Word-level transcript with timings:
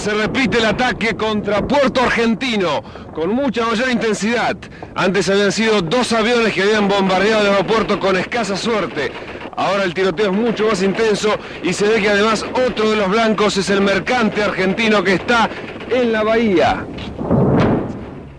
se 0.00 0.14
repite 0.14 0.56
el 0.56 0.64
ataque 0.64 1.14
contra 1.14 1.60
Puerto 1.68 2.00
Argentino 2.00 2.82
con 3.12 3.34
mucha 3.34 3.66
mayor 3.66 3.90
intensidad. 3.90 4.56
Antes 4.94 5.28
habían 5.28 5.52
sido 5.52 5.82
dos 5.82 6.14
aviones 6.14 6.54
que 6.54 6.62
habían 6.62 6.88
bombardeado 6.88 7.42
el 7.42 7.52
aeropuerto 7.52 8.00
con 8.00 8.16
escasa 8.16 8.56
suerte. 8.56 9.12
Ahora 9.56 9.84
el 9.84 9.92
tiroteo 9.92 10.30
es 10.30 10.36
mucho 10.36 10.68
más 10.68 10.82
intenso 10.82 11.36
y 11.62 11.74
se 11.74 11.86
ve 11.86 12.00
que 12.00 12.08
además 12.08 12.46
otro 12.66 12.90
de 12.90 12.96
los 12.96 13.10
blancos 13.10 13.58
es 13.58 13.68
el 13.68 13.82
mercante 13.82 14.42
argentino 14.42 15.04
que 15.04 15.14
está 15.14 15.50
en 15.90 16.12
la 16.12 16.22
bahía. 16.22 16.86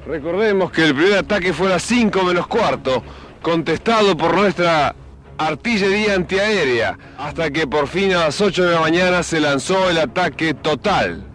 Recordemos 0.07 0.71
que 0.71 0.86
el 0.86 0.96
primer 0.96 1.20
ataque 1.20 1.54
fue 1.54 1.68
a 1.68 1.71
las 1.71 1.84
5 1.84 2.23
menos 2.23 2.48
cuarto, 2.48 3.04
contestado 3.43 4.18
por 4.18 4.34
nuestra 4.34 4.95
artillería 5.38 6.16
antiaérea, 6.16 6.98
hasta 7.20 7.52
que 7.52 7.67
por 7.67 7.88
fin 7.88 8.14
a 8.14 8.22
las 8.22 8.41
8 8.41 8.64
de 8.64 8.72
la 8.73 8.81
mañana 8.81 9.22
se 9.22 9.39
lanzó 9.39 9.91
el 9.91 10.00
ataque 10.00 10.55
total. 10.55 11.30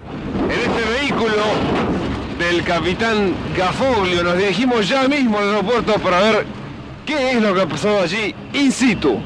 Del 2.39 2.63
capitán 2.65 3.35
Gafoglio 3.57 4.23
nos 4.23 4.37
dirigimos 4.37 4.87
ya 4.87 5.09
mismo 5.09 5.39
al 5.39 5.49
aeropuerto 5.49 5.95
para 5.95 6.21
ver 6.21 6.45
qué 7.07 7.33
es 7.33 7.41
lo 7.41 7.55
que 7.55 7.63
ha 7.63 7.67
pasado 7.67 8.03
allí 8.03 8.35
in 8.53 8.71
situ. 8.71 9.19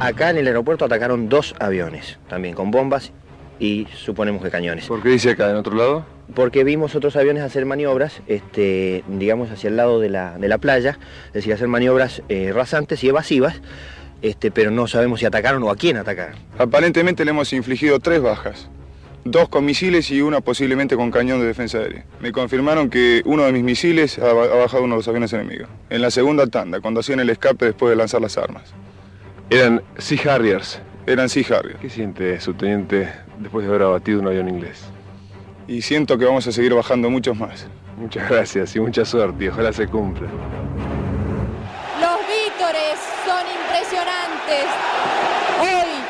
Acá 0.00 0.30
en 0.30 0.38
el 0.38 0.46
aeropuerto 0.48 0.84
atacaron 0.84 1.28
dos 1.28 1.54
aviones, 1.60 2.18
también 2.28 2.56
con 2.56 2.72
bombas 2.72 3.12
y 3.60 3.86
suponemos 3.94 4.42
que 4.42 4.50
cañones. 4.50 4.86
¿Por 4.86 5.04
qué 5.04 5.10
dice 5.10 5.30
acá, 5.30 5.48
en 5.50 5.56
otro 5.56 5.76
lado? 5.76 6.04
Porque 6.34 6.64
vimos 6.64 6.96
otros 6.96 7.14
aviones 7.14 7.44
hacer 7.44 7.64
maniobras, 7.64 8.22
este, 8.26 9.04
digamos, 9.06 9.52
hacia 9.52 9.68
el 9.68 9.76
lado 9.76 10.00
de 10.00 10.08
la, 10.08 10.36
de 10.36 10.48
la 10.48 10.58
playa, 10.58 10.98
es 11.28 11.34
decir, 11.34 11.52
hacer 11.52 11.68
maniobras 11.68 12.22
eh, 12.28 12.50
rasantes 12.52 13.04
y 13.04 13.08
evasivas, 13.08 13.60
este, 14.20 14.50
pero 14.50 14.72
no 14.72 14.88
sabemos 14.88 15.20
si 15.20 15.26
atacaron 15.26 15.62
o 15.62 15.70
a 15.70 15.76
quién 15.76 15.96
atacaron. 15.96 16.34
Aparentemente 16.58 17.24
le 17.24 17.30
hemos 17.30 17.52
infligido 17.52 18.00
tres 18.00 18.20
bajas. 18.20 18.68
Dos 19.26 19.48
con 19.48 19.64
misiles 19.64 20.10
y 20.10 20.20
una 20.20 20.42
posiblemente 20.42 20.96
con 20.96 21.10
cañón 21.10 21.40
de 21.40 21.46
defensa 21.46 21.78
aérea. 21.78 22.04
Me 22.20 22.30
confirmaron 22.30 22.90
que 22.90 23.22
uno 23.24 23.44
de 23.44 23.52
mis 23.52 23.64
misiles 23.64 24.18
ha, 24.18 24.30
bajado 24.34 24.84
uno 24.84 24.96
de 24.96 24.98
los 24.98 25.08
aviones 25.08 25.32
enemigos. 25.32 25.66
En 25.88 26.02
la 26.02 26.10
segunda 26.10 26.46
tanda, 26.46 26.80
cuando 26.80 27.00
hacían 27.00 27.20
el 27.20 27.30
escape 27.30 27.64
después 27.64 27.88
de 27.88 27.96
lanzar 27.96 28.20
las 28.20 28.36
armas. 28.36 28.74
Eran 29.48 29.82
Sea 29.96 30.34
Harriers. 30.34 30.78
Eran 31.06 31.30
Sea 31.30 31.42
Harrier. 31.56 31.76
¿Qué 31.76 31.88
siente 31.88 32.38
su 32.38 32.52
teniente 32.52 33.10
después 33.38 33.64
de 33.64 33.70
haber 33.70 33.82
abatido 33.82 34.20
un 34.20 34.26
avión 34.26 34.46
inglés? 34.46 34.84
Y 35.66 35.80
siento 35.80 36.18
que 36.18 36.26
vamos 36.26 36.46
a 36.46 36.52
seguir 36.52 36.74
bajando 36.74 37.08
muchos 37.08 37.34
más. 37.34 37.66
Muchas 37.96 38.28
gracias 38.28 38.76
y 38.76 38.80
mucha 38.80 39.06
suerte 39.06 39.48
ojalá 39.48 39.72
se 39.72 39.86
cumpla. 39.86 40.28
Los 41.98 42.18
vítores 42.28 42.98
son 43.24 43.44
impresionantes. 43.48 44.66
Hoy 45.62 46.02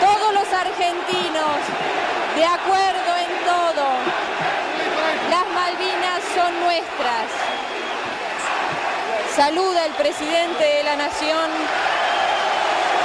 todos 0.00 0.34
los 0.34 0.52
argentinos 0.52 1.93
de 2.34 2.44
acuerdo 2.44 3.16
en 3.16 3.44
todo. 3.44 3.86
Las 5.30 5.46
Malvinas 5.54 6.20
son 6.34 6.60
nuestras. 6.60 7.26
Saluda 9.34 9.86
el 9.86 9.92
presidente 9.92 10.64
de 10.64 10.84
la 10.84 10.96
nación 10.96 11.50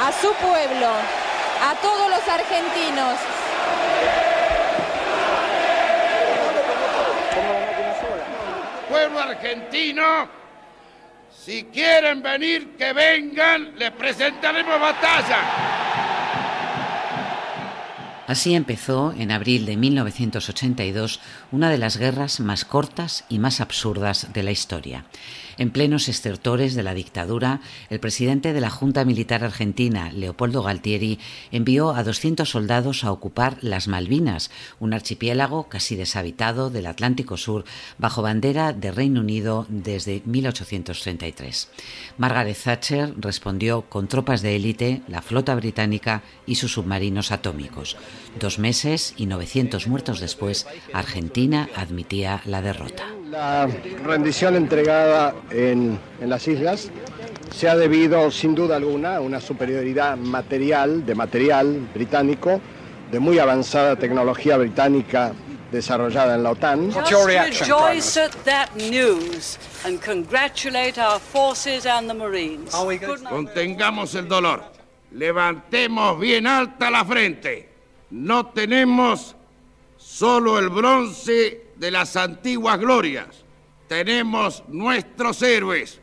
a 0.06 0.12
su 0.22 0.34
pueblo, 0.36 0.88
a 0.88 1.76
todos 1.82 2.10
los 2.10 2.28
argentinos. 2.28 3.16
Pueblo 8.90 9.20
argentino, 9.20 10.30
si 11.32 11.66
quieren 11.66 12.22
venir, 12.22 12.76
que 12.78 12.94
vengan, 12.94 13.78
les 13.78 13.92
presentaremos 13.92 14.80
batalla. 14.80 15.79
Así 18.30 18.54
empezó, 18.54 19.12
en 19.18 19.32
abril 19.32 19.66
de 19.66 19.76
1982, 19.76 21.20
una 21.52 21.72
de 21.72 21.80
las 21.80 21.98
guerras 21.98 22.40
más 22.40 22.64
cortas 22.64 23.26
y 23.28 23.40
más 23.40 23.60
absurdas 23.60 24.28
de 24.32 24.44
la 24.44 24.52
historia. 24.52 25.06
En 25.60 25.72
plenos 25.72 26.08
estertores 26.08 26.74
de 26.74 26.84
la 26.84 26.94
dictadura, 26.94 27.60
el 27.90 28.00
presidente 28.00 28.54
de 28.54 28.62
la 28.62 28.70
Junta 28.70 29.04
Militar 29.04 29.44
Argentina, 29.44 30.10
Leopoldo 30.14 30.64
Galtieri, 30.64 31.20
envió 31.52 31.92
a 31.94 32.02
200 32.02 32.50
soldados 32.50 33.04
a 33.04 33.12
ocupar 33.12 33.58
las 33.60 33.90
Malvinas, 33.90 34.52
un 34.80 34.94
archipiélago 34.94 35.68
casi 35.68 35.98
deshabitado 35.98 36.70
del 36.70 36.86
Atlántico 36.86 37.36
Sur, 37.36 37.66
bajo 37.98 38.22
bandera 38.22 38.72
de 38.72 38.92
Reino 38.92 39.20
Unido 39.20 39.66
desde 39.68 40.22
1833. 40.24 41.68
Margaret 42.18 42.58
Thatcher 42.64 43.14
respondió 43.18 43.82
con 43.82 44.08
tropas 44.08 44.42
de 44.42 44.56
élite, 44.56 45.02
la 45.10 45.22
flota 45.22 45.56
británica 45.56 46.24
y 46.46 46.56
sus 46.56 46.72
submarinos 46.72 47.34
atómicos. 47.34 47.98
Dos 48.40 48.60
meses 48.60 49.14
y 49.18 49.26
900 49.26 49.90
muertos 49.90 50.22
después, 50.22 50.68
Argentina 50.94 51.68
admitía 51.76 52.42
la 52.46 52.62
derrota. 52.62 53.19
La 53.30 53.68
rendición 54.04 54.56
entregada 54.56 55.36
en, 55.52 56.00
en, 56.20 56.30
las 56.30 56.48
islas 56.48 56.90
se 57.54 57.70
ha 57.70 57.76
debido, 57.76 58.32
sin 58.32 58.56
duda 58.56 58.78
alguna, 58.78 59.18
a 59.18 59.22
una 59.22 59.40
superioridad 59.40 60.18
material, 60.18 61.06
de 61.06 61.14
material 61.14 61.90
británico, 61.94 62.60
de 63.12 63.20
muy 63.20 63.38
avanzada 63.38 63.96
tecnología 63.98 64.58
británica 64.58 65.34
desarrollada 65.72 66.34
en 66.34 66.44
la 66.44 66.52
OTAN. 66.52 66.92
Contengamos 73.30 74.16
el 74.16 74.28
dolor. 74.28 74.64
Levantemos 75.12 76.20
bien 76.20 76.48
alta 76.48 76.90
la 76.90 77.06
frente. 77.06 77.70
No 78.10 78.48
tenemos 78.48 79.36
solo 79.98 80.58
el 80.58 80.70
bronce 80.70 81.69
de 81.80 81.92
las 81.92 82.16
antiguas 82.16 82.80
glorias. 82.80 83.28
Tenemos 83.88 84.64
nuestros 84.68 85.42
héroes, 85.42 86.00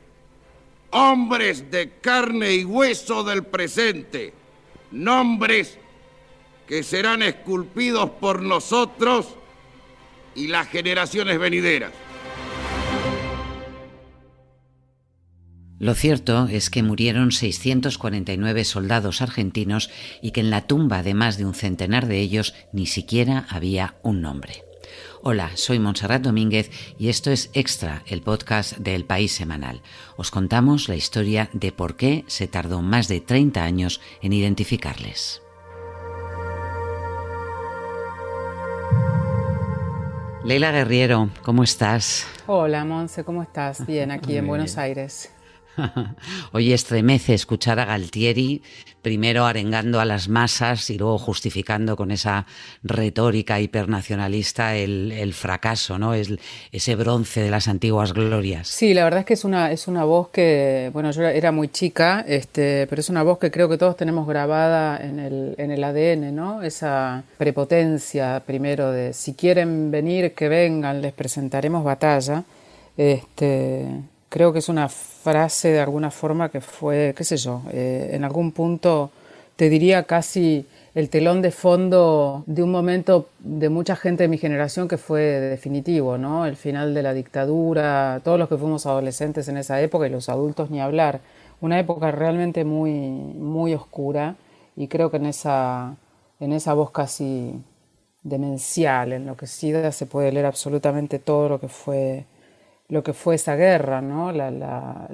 hombres 0.91 1.71
de 1.71 1.99
carne 2.01 2.55
y 2.55 2.65
hueso 2.65 3.23
del 3.23 3.45
presente, 3.45 4.33
nombres 4.91 5.79
que 6.67 6.83
serán 6.83 7.23
esculpidos 7.23 8.11
por 8.11 8.43
nosotros 8.43 9.37
y 10.35 10.49
las 10.49 10.69
generaciones 10.69 11.39
venideras. 11.39 11.93
Lo 15.79 15.95
cierto 15.95 16.49
es 16.49 16.71
que 16.71 16.83
murieron 16.83 17.33
649 17.33 18.65
soldados 18.65 19.21
argentinos 19.21 19.91
y 20.23 20.31
que 20.31 20.41
en 20.41 20.49
la 20.49 20.67
tumba 20.67 21.03
de 21.03 21.13
más 21.13 21.37
de 21.37 21.45
un 21.45 21.55
centenar 21.55 22.07
de 22.07 22.19
ellos 22.19 22.55
ni 22.73 22.87
siquiera 22.87 23.47
había 23.51 23.97
un 24.03 24.23
nombre. 24.23 24.66
Hola, 25.29 25.51
soy 25.57 25.81
Montserrat 25.81 26.23
Domínguez 26.23 26.71
y 27.01 27.09
esto 27.09 27.33
es 27.33 27.51
Extra, 27.53 28.05
el 28.07 28.23
podcast 28.23 28.77
de 28.77 28.95
El 28.95 29.05
País 29.05 29.33
Semanal. 29.33 29.83
Os 30.17 30.31
contamos 30.31 30.89
la 30.89 30.95
historia 30.95 31.51
de 31.53 31.73
por 31.73 31.97
qué 31.97 32.23
se 32.29 32.47
tardó 32.47 32.81
más 32.81 33.09
de 33.09 33.21
30 33.21 33.61
años 33.61 34.01
en 34.23 34.33
identificarles. 34.33 35.43
Leila 40.45 40.71
Guerriero, 40.71 41.31
¿cómo 41.43 41.65
estás? 41.65 42.25
Hola, 42.47 42.85
Monse, 42.85 43.25
¿cómo 43.25 43.43
estás? 43.43 43.85
Bien, 43.85 44.13
aquí 44.13 44.37
en 44.37 44.47
Buenos 44.47 44.79
Aires. 44.79 45.33
Hoy 46.53 46.73
estremece 46.73 47.35
escuchar 47.35 47.79
a 47.81 47.85
Galtieri 47.85 48.63
primero 49.07 49.45
arengando 49.45 50.01
a 50.01 50.05
las 50.05 50.29
masas 50.29 50.91
y 50.91 50.99
luego 50.99 51.17
justificando 51.19 51.97
con 51.97 52.11
esa 52.11 52.45
retórica 52.83 53.61
hipernacionalista 53.61 54.75
el, 54.75 55.13
el 55.13 55.33
fracaso, 55.33 55.97
¿no? 55.97 56.13
Es 56.13 56.33
ese 56.73 56.97
bronce 56.97 57.43
de 57.43 57.51
las 57.51 57.69
antiguas 57.69 58.13
glorias. 58.13 58.67
Sí, 58.67 58.95
la 58.95 59.05
verdad 59.05 59.21
es 59.21 59.27
que 59.27 59.35
es 59.35 59.45
una, 59.45 59.71
es 59.71 59.87
una 59.87 60.03
voz 60.03 60.31
que, 60.31 60.91
bueno, 60.93 61.13
yo 61.13 61.23
era 61.23 61.53
muy 61.53 61.69
chica, 61.69 62.25
este, 62.27 62.89
pero 62.89 62.99
es 62.99 63.09
una 63.09 63.23
voz 63.23 63.39
que 63.39 63.53
creo 63.53 63.69
que 63.69 63.79
todos 63.79 63.97
tenemos 63.97 64.27
grabada 64.27 64.99
en 64.99 65.21
el, 65.21 65.55
en 65.57 65.71
el 65.71 65.85
ADN, 65.85 66.35
¿no? 66.35 66.63
Esa 66.65 67.23
prepotencia 67.39 68.43
primero 68.45 68.91
de 68.91 69.13
si 69.13 69.35
quieren 69.35 69.93
venir, 69.93 70.35
que 70.35 70.49
vengan, 70.49 71.01
les 71.01 71.13
presentaremos 71.13 71.85
batalla. 71.85 72.43
Este, 72.97 73.87
creo 74.29 74.53
que 74.53 74.59
es 74.59 74.69
una 74.69 74.89
frase 74.89 75.69
de 75.73 75.81
alguna 75.81 76.11
forma 76.11 76.51
que 76.51 76.61
fue, 76.61 77.15
qué 77.17 77.25
sé 77.25 77.37
yo, 77.37 77.63
eh, 77.73 78.11
en 78.13 78.25
algún 78.25 78.53
punto 78.53 79.11
te 79.57 79.69
diría 79.71 80.05
casi 80.05 80.67
el 80.95 81.11
telón 81.11 81.43
de 81.43 81.51
fondo 81.51 82.43
de 82.47 82.63
un 82.63 82.71
momento 82.71 83.29
de 83.39 83.69
mucha 83.69 83.97
gente 83.97 84.25
de 84.25 84.29
mi 84.29 84.39
generación 84.39 84.89
que 84.89 84.97
fue 84.97 85.21
definitivo, 85.21 86.17
¿no? 86.17 86.47
El 86.47 86.57
final 86.57 86.95
de 86.95 87.03
la 87.03 87.13
dictadura, 87.13 88.21
todos 88.25 88.39
los 88.39 88.49
que 88.49 88.57
fuimos 88.57 88.87
adolescentes 88.87 89.49
en 89.49 89.59
esa 89.59 89.81
época 89.83 90.07
y 90.07 90.11
los 90.11 90.29
adultos 90.29 90.71
ni 90.71 90.81
hablar. 90.81 91.21
Una 91.61 91.79
época 91.79 92.11
realmente 92.11 92.65
muy, 92.65 92.91
muy 92.91 93.75
oscura 93.75 94.37
y 94.75 94.89
creo 94.89 95.11
que 95.11 95.19
en 95.19 95.27
esa, 95.27 95.97
en 96.41 96.53
esa 96.53 96.73
voz 96.75 96.91
casi 96.91 97.61
demencial, 98.23 99.13
enloquecida, 99.13 99.93
se 99.93 100.07
puede 100.07 100.33
leer 100.33 100.47
absolutamente 100.47 101.19
todo 101.19 101.49
lo 101.49 101.61
que 101.61 101.69
fue 101.69 102.25
lo 102.89 103.03
que 103.03 103.13
fue 103.13 103.35
esa 103.35 103.57
guerra, 103.57 104.01
¿no? 104.01 104.33
la, 104.33 105.09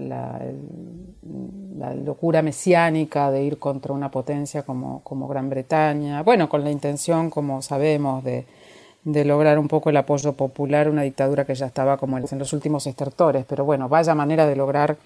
locura 2.05 2.43
mesiánica 2.43 3.31
de 3.31 3.43
ir 3.43 3.59
contra 3.59 3.93
una 3.93 4.11
potencia 4.11 4.63
como, 4.63 5.29
Gran 5.29 5.49
Bretaña, 5.49 6.23
bueno, 6.23 6.49
con 6.49 6.65
la 6.65 6.71
intención, 6.71 7.31
como 7.31 7.63
sabemos, 7.63 8.23
de, 8.25 8.47
de 9.05 9.25
lograr 9.25 9.59
un 9.59 9.69
poco 9.69 9.91
el 9.91 9.97
apoyo 9.97 10.33
popular, 10.35 10.89
una 10.89 11.03
dictadura 11.03 11.45
que 11.45 11.55
ya 11.55 11.67
estaba 11.67 11.97
como 11.97 12.19
en 12.19 12.39
los 12.39 12.53
últimos 12.53 12.87
estertores, 12.87 13.45
pero 13.49 13.65
bueno, 13.65 13.89
vaya 13.89 14.15
manera 14.15 14.47
de 14.47 14.57
lograr 14.57 14.97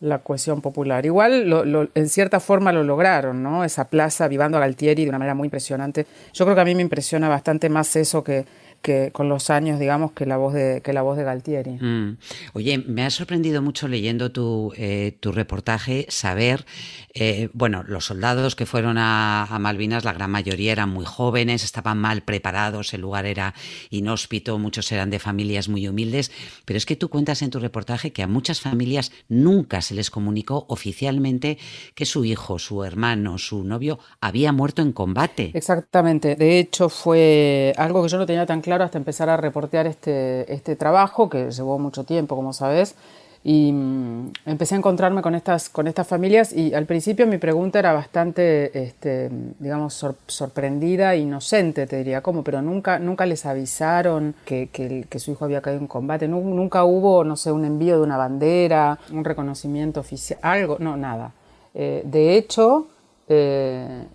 la 0.00 0.20
cohesión 0.20 0.60
popular. 0.60 1.04
Igual, 1.04 1.90
en 1.94 2.08
cierta 2.08 2.40
forma 2.40 2.72
lo 2.72 2.82
lograron, 2.82 3.42
¿no? 3.42 3.64
Esa 3.64 3.88
plaza 3.88 4.28
vivando 4.28 4.56
a 4.56 4.60
Galtieri 4.60 5.04
de 5.04 5.10
una 5.10 5.18
manera 5.18 5.34
muy 5.34 5.46
impresionante. 5.46 6.06
Yo 6.32 6.44
creo 6.44 6.54
que 6.54 6.62
a 6.62 6.64
mí 6.64 6.74
me 6.74 6.82
impresiona 6.82 7.28
bastante 7.28 7.68
más 7.68 7.94
eso 7.96 8.24
que 8.24 8.46
que 8.82 9.10
con 9.12 9.28
los 9.28 9.50
años, 9.50 9.78
digamos, 9.78 10.12
que 10.12 10.26
la 10.26 10.36
voz 10.36 10.54
de, 10.54 10.80
que 10.82 10.92
la 10.92 11.02
voz 11.02 11.16
de 11.16 11.24
Galtieri. 11.24 11.72
Mm. 11.72 12.16
Oye, 12.54 12.78
me 12.78 13.04
ha 13.04 13.10
sorprendido 13.10 13.62
mucho 13.62 13.88
leyendo 13.88 14.32
tu, 14.32 14.72
eh, 14.76 15.16
tu 15.20 15.32
reportaje 15.32 16.06
saber, 16.08 16.64
eh, 17.12 17.50
bueno, 17.52 17.82
los 17.86 18.06
soldados 18.06 18.56
que 18.56 18.66
fueron 18.66 18.96
a, 18.98 19.46
Malvinas, 19.60 20.04
la 20.04 20.12
gran 20.12 20.30
mayoría 20.30 20.72
eran 20.72 20.88
muy 20.88 21.04
jóvenes, 21.04 21.64
estaban 21.64 21.98
mal 21.98 22.22
preparados, 22.22 22.94
el 22.94 23.02
lugar 23.02 23.26
era 23.26 23.54
inhóspito, 23.90 24.58
muchos 24.58 24.90
eran 24.92 25.10
de 25.10 25.18
familias 25.18 25.68
muy 25.68 25.86
humildes, 25.86 26.30
pero 26.64 26.76
es 26.76 26.86
que 26.86 26.96
tú 26.96 27.10
cuentas 27.10 27.42
en 27.42 27.50
tu 27.50 27.58
reportaje 27.58 28.12
que 28.12 28.22
a 28.22 28.26
muchas 28.26 28.60
familias 28.60 29.12
nunca 29.28 29.82
se 29.82 29.94
les 29.94 30.10
comunicó 30.10 30.66
oficialmente 30.68 31.58
que 31.94 32.06
su 32.06 32.24
hijo, 32.24 32.58
su 32.58 32.84
hermano, 32.84 33.38
su 33.38 33.64
novio 33.64 33.98
había 34.20 34.52
muerto 34.52 34.82
en 34.82 34.92
combate. 34.92 35.50
Exactamente, 35.54 36.36
de 36.36 36.58
hecho 36.58 36.88
fue 36.88 37.74
algo 37.76 38.02
que 38.02 38.08
yo 38.08 38.18
no 38.18 38.26
tenía 38.26 38.46
tan 38.46 38.60
claro 38.60 38.69
claro 38.70 38.84
hasta 38.84 38.98
empezar 38.98 39.28
a 39.28 39.36
reportear 39.36 39.88
este, 39.88 40.52
este 40.52 40.76
trabajo, 40.76 41.28
que 41.28 41.50
llevó 41.50 41.80
mucho 41.80 42.04
tiempo, 42.04 42.36
como 42.36 42.52
sabes, 42.52 42.94
y 43.42 43.72
mm, 43.72 44.32
empecé 44.46 44.76
a 44.76 44.78
encontrarme 44.78 45.22
con 45.22 45.34
estas, 45.34 45.68
con 45.68 45.88
estas 45.88 46.06
familias 46.06 46.52
y 46.52 46.72
al 46.72 46.86
principio 46.86 47.26
mi 47.26 47.38
pregunta 47.38 47.80
era 47.80 47.92
bastante, 47.92 48.80
este, 48.80 49.28
digamos, 49.58 50.06
sorprendida, 50.28 51.16
inocente, 51.16 51.88
te 51.88 51.96
diría, 51.96 52.20
¿cómo? 52.20 52.44
Pero 52.44 52.62
nunca, 52.62 53.00
nunca 53.00 53.26
les 53.26 53.44
avisaron 53.44 54.36
que, 54.44 54.68
que, 54.68 55.18
su 55.18 55.32
hijo 55.32 55.46
había 55.46 55.60
caído 55.60 55.80
en 55.80 55.88
combate, 55.88 56.28
nunca 56.28 56.84
hubo, 56.84 57.24
no 57.24 57.36
sé, 57.36 57.50
un 57.50 57.64
envío 57.64 57.96
de 57.96 58.02
una 58.04 58.16
bandera, 58.18 59.00
un 59.10 59.24
reconocimiento 59.24 59.98
oficial, 59.98 60.38
algo, 60.42 60.76
no, 60.78 60.96
nada. 60.96 61.32
Eh, 61.74 62.02
de 62.04 62.36
hecho, 62.36 62.86
eh, 63.32 64.06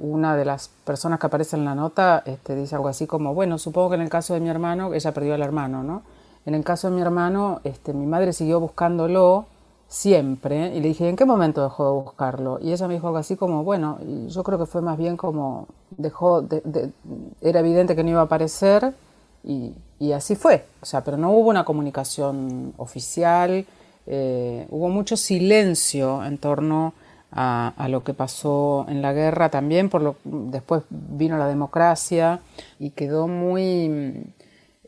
una 0.00 0.36
de 0.36 0.44
las 0.44 0.68
personas 0.84 1.18
que 1.18 1.26
aparece 1.26 1.56
en 1.56 1.64
la 1.64 1.74
nota 1.74 2.22
este, 2.26 2.54
dice 2.54 2.74
algo 2.74 2.88
así 2.88 3.06
como, 3.06 3.32
bueno, 3.32 3.56
supongo 3.56 3.88
que 3.88 3.94
en 3.94 4.02
el 4.02 4.10
caso 4.10 4.34
de 4.34 4.40
mi 4.40 4.50
hermano, 4.50 4.92
ella 4.92 5.12
perdió 5.12 5.32
al 5.32 5.40
hermano, 5.40 5.82
¿no? 5.82 6.02
En 6.44 6.54
el 6.54 6.62
caso 6.62 6.90
de 6.90 6.94
mi 6.94 7.00
hermano, 7.00 7.62
este, 7.64 7.94
mi 7.94 8.04
madre 8.04 8.34
siguió 8.34 8.60
buscándolo 8.60 9.46
siempre 9.88 10.76
y 10.76 10.80
le 10.80 10.88
dije, 10.88 11.08
¿en 11.08 11.16
qué 11.16 11.24
momento 11.24 11.62
dejó 11.62 11.86
de 11.86 11.92
buscarlo? 11.92 12.58
Y 12.60 12.72
ella 12.72 12.86
me 12.86 12.94
dijo 12.94 13.06
algo 13.06 13.18
así 13.18 13.34
como, 13.34 13.64
bueno, 13.64 13.98
yo 14.28 14.42
creo 14.42 14.58
que 14.58 14.66
fue 14.66 14.82
más 14.82 14.98
bien 14.98 15.16
como, 15.16 15.66
dejó, 15.96 16.42
de, 16.42 16.90
era 17.40 17.60
evidente 17.60 17.96
que 17.96 18.04
no 18.04 18.10
iba 18.10 18.20
a 18.20 18.24
aparecer 18.24 18.92
y, 19.42 19.72
así 20.12 20.36
fue, 20.36 20.66
o 20.82 20.86
sea, 20.86 21.02
pero 21.02 21.16
no 21.16 21.30
hubo 21.30 21.48
una 21.48 21.64
comunicación 21.64 22.74
oficial, 22.76 23.64
eh, 24.06 24.66
hubo 24.68 24.90
mucho 24.90 25.16
silencio 25.16 26.22
en 26.24 26.36
torno 26.36 26.92
lo 27.32 28.04
que 28.04 28.14
pasó 28.14 28.86
en 28.88 29.02
la 29.02 29.12
guerra 29.12 29.48
también, 29.48 29.88
por 29.88 30.02
lo, 30.02 30.16
después 30.24 30.82
vino 30.90 31.38
la 31.38 31.46
democracia 31.46 32.40
y 32.78 32.90
quedó 32.90 33.28
muy, 33.28 34.24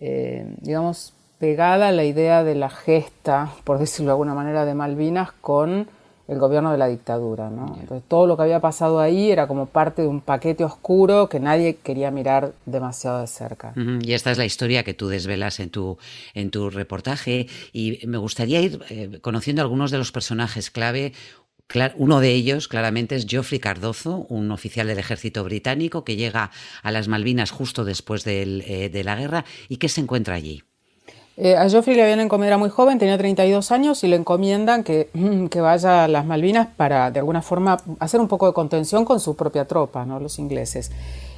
eh, 0.00 0.54
digamos, 0.60 1.14
pegada 1.38 1.92
la 1.92 2.04
idea 2.04 2.44
de 2.44 2.54
la 2.54 2.70
gesta, 2.70 3.52
por 3.64 3.78
decirlo 3.78 4.06
de 4.06 4.12
alguna 4.12 4.34
manera, 4.34 4.64
de 4.64 4.74
Malvinas 4.74 5.32
con 5.40 5.88
el 6.28 6.38
gobierno 6.38 6.72
de 6.72 6.78
la 6.78 6.86
dictadura. 6.86 7.50
¿no? 7.50 7.76
Entonces 7.80 8.06
todo 8.08 8.26
lo 8.26 8.36
que 8.36 8.44
había 8.44 8.60
pasado 8.60 9.00
ahí 9.00 9.30
era 9.30 9.46
como 9.46 9.66
parte 9.66 10.02
de 10.02 10.08
un 10.08 10.20
paquete 10.20 10.64
oscuro 10.64 11.28
que 11.28 11.40
nadie 11.40 11.76
quería 11.76 12.10
mirar 12.10 12.52
demasiado 12.66 13.20
de 13.20 13.26
cerca. 13.26 13.74
Y 13.76 14.12
esta 14.12 14.30
es 14.30 14.38
la 14.38 14.44
historia 14.44 14.84
que 14.84 14.94
tú 14.94 15.08
desvelas 15.08 15.60
en 15.60 15.70
tu, 15.70 15.98
en 16.34 16.50
tu 16.50 16.70
reportaje 16.70 17.48
y 17.72 17.98
me 18.06 18.18
gustaría 18.18 18.60
ir 18.60 18.80
eh, 18.88 19.18
conociendo 19.20 19.62
algunos 19.62 19.90
de 19.90 19.98
los 19.98 20.12
personajes 20.12 20.70
clave 20.70 21.12
uno 21.96 22.20
de 22.20 22.30
ellos, 22.30 22.68
claramente, 22.68 23.14
es 23.14 23.26
Geoffrey 23.26 23.60
Cardozo, 23.60 24.26
un 24.28 24.50
oficial 24.50 24.86
del 24.86 24.98
ejército 24.98 25.44
británico 25.44 26.04
que 26.04 26.16
llega 26.16 26.50
a 26.82 26.90
las 26.90 27.08
Malvinas 27.08 27.50
justo 27.50 27.84
después 27.84 28.26
eh, 28.26 28.90
de 28.92 29.04
la 29.04 29.16
guerra 29.16 29.44
y 29.68 29.76
que 29.76 29.88
se 29.88 30.00
encuentra 30.00 30.34
allí. 30.34 30.62
Eh, 31.36 31.56
a 31.56 31.68
Geoffrey 31.68 31.96
le 31.96 32.02
habían 32.02 32.20
encomendado, 32.20 32.58
muy 32.58 32.68
joven, 32.68 32.98
tenía 32.98 33.16
32 33.16 33.72
años 33.72 34.04
y 34.04 34.08
le 34.08 34.16
encomiendan 34.16 34.84
que, 34.84 35.08
que, 35.50 35.60
vaya 35.60 36.04
a 36.04 36.08
las 36.08 36.26
Malvinas 36.26 36.68
para, 36.76 37.10
de 37.10 37.20
alguna 37.20 37.40
forma, 37.40 37.78
hacer 38.00 38.20
un 38.20 38.28
poco 38.28 38.46
de 38.46 38.52
contención 38.52 39.04
con 39.04 39.18
su 39.18 39.34
propia 39.34 39.64
tropa, 39.64 40.04
¿no? 40.04 40.20
los 40.20 40.38
ingleses. 40.38 40.90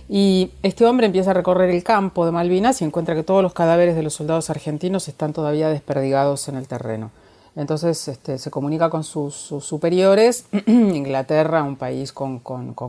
Y 0.08 0.50
este 0.62 0.84
hombre 0.84 1.06
empieza 1.06 1.30
a 1.30 1.34
recorrer 1.34 1.70
el 1.70 1.82
campo 1.82 2.26
de 2.26 2.32
Malvinas 2.32 2.82
y 2.82 2.84
encuentra 2.84 3.14
que 3.14 3.22
todos 3.22 3.42
los 3.42 3.54
cadáveres 3.54 3.94
de 3.94 4.02
los 4.02 4.14
soldados 4.14 4.50
argentinos 4.50 5.08
están 5.08 5.32
todavía 5.32 5.68
desperdigados 5.68 6.48
en 6.48 6.56
el 6.56 6.66
terreno. 6.68 7.10
Entonces 7.56 8.08
este, 8.08 8.38
se 8.38 8.50
comunica 8.50 8.90
con 8.90 9.04
sus, 9.04 9.34
superiores. 9.34 10.46
Inglaterra, 10.66 11.62
un 11.62 11.76
país 11.76 12.12
con, 12.12 12.42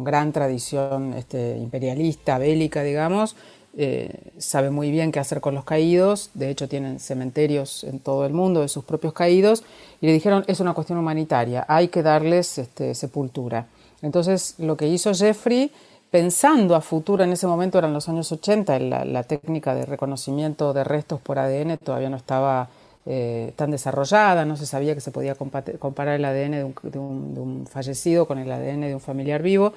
gran 0.03 0.31
tradición 0.31 1.13
este, 1.13 1.57
imperialista, 1.57 2.37
bélica, 2.37 2.81
digamos, 2.81 3.35
eh, 3.77 4.31
sabe 4.37 4.69
muy 4.71 4.89
bien 4.89 5.11
qué 5.11 5.19
hacer 5.19 5.39
con 5.39 5.53
los 5.53 5.65
caídos. 5.65 6.31
De 6.33 6.49
hecho, 6.49 6.67
tienen 6.67 6.99
cementerios 6.99 7.83
en 7.83 7.99
todo 7.99 8.25
el 8.25 8.33
mundo 8.33 8.61
de 8.61 8.67
sus 8.67 8.83
propios 8.83 9.13
caídos. 9.13 9.63
Y 10.01 10.07
le 10.07 10.13
dijeron, 10.13 10.43
es 10.47 10.59
una 10.59 10.73
cuestión 10.73 10.97
humanitaria, 10.97 11.65
hay 11.67 11.89
que 11.89 12.01
darles 12.01 12.57
este, 12.57 12.95
sepultura. 12.95 13.67
Entonces, 14.01 14.55
lo 14.57 14.77
que 14.77 14.87
hizo 14.87 15.13
Jeffrey 15.13 15.71
pensando 16.09 16.75
a 16.75 16.81
futuro, 16.81 17.23
en 17.23 17.33
ese 17.33 17.45
momento 17.45 17.77
eran 17.77 17.93
los 17.93 18.07
años 18.07 18.31
80, 18.31 18.79
la 18.79 19.23
técnica 19.23 19.75
de 19.75 19.85
reconocimiento 19.85 20.73
de 20.73 20.83
restos 20.83 21.19
por 21.19 21.37
ADN 21.39 21.77
todavía 21.77 22.09
no 22.09 22.15
estaba 22.15 22.69
eh, 23.05 23.53
tan 23.55 23.71
desarrollada, 23.71 24.45
no 24.45 24.57
se 24.57 24.65
sabía 24.65 24.95
que 24.95 25.01
se 25.01 25.11
podía 25.11 25.35
comparar 25.35 26.15
el 26.15 26.25
ADN 26.25 26.73
de 26.83 26.99
un, 26.99 27.67
fallecido 27.69 28.27
con 28.27 28.39
el 28.39 28.51
ADN 28.51 28.81
de 28.81 28.95
un 28.95 29.01
familiar 29.01 29.41
vivo. 29.41 29.73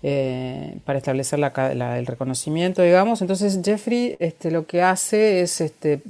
Eh, 0.00 0.78
para 0.84 0.98
establecer 0.98 1.40
el 1.40 2.06
reconocimiento, 2.06 2.82
digamos. 2.82 3.20
Entonces 3.20 3.58
Jeffrey 3.64 4.14
este, 4.20 4.52
lo 4.52 4.64
que 4.64 4.80
hace 4.80 5.40
es 5.40 5.60
este, 5.60 6.00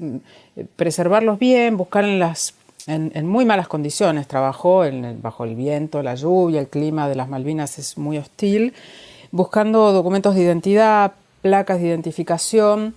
preservarlos 0.76 1.38
bien, 1.38 1.78
buscar 1.78 2.04
en 2.04 2.18
las 2.18 2.52
en, 2.88 3.26
muy 3.26 3.44
malas 3.44 3.68
condiciones. 3.68 4.26
Trabajó 4.26 4.82
bajo 5.22 5.44
el 5.44 5.54
viento, 5.54 6.02
la 6.02 6.14
lluvia, 6.14 6.60
el 6.60 6.68
clima 6.68 7.08
de 7.08 7.14
las 7.14 7.28
Malvinas 7.28 7.78
es 7.78 7.98
muy 7.98 8.18
hostil, 8.18 8.74
buscando 9.30 9.92
documentos 9.92 10.34
de 10.34 10.42
identidad, 10.42 11.12
placas 11.42 11.80
de 11.80 11.88
identificación. 11.88 12.94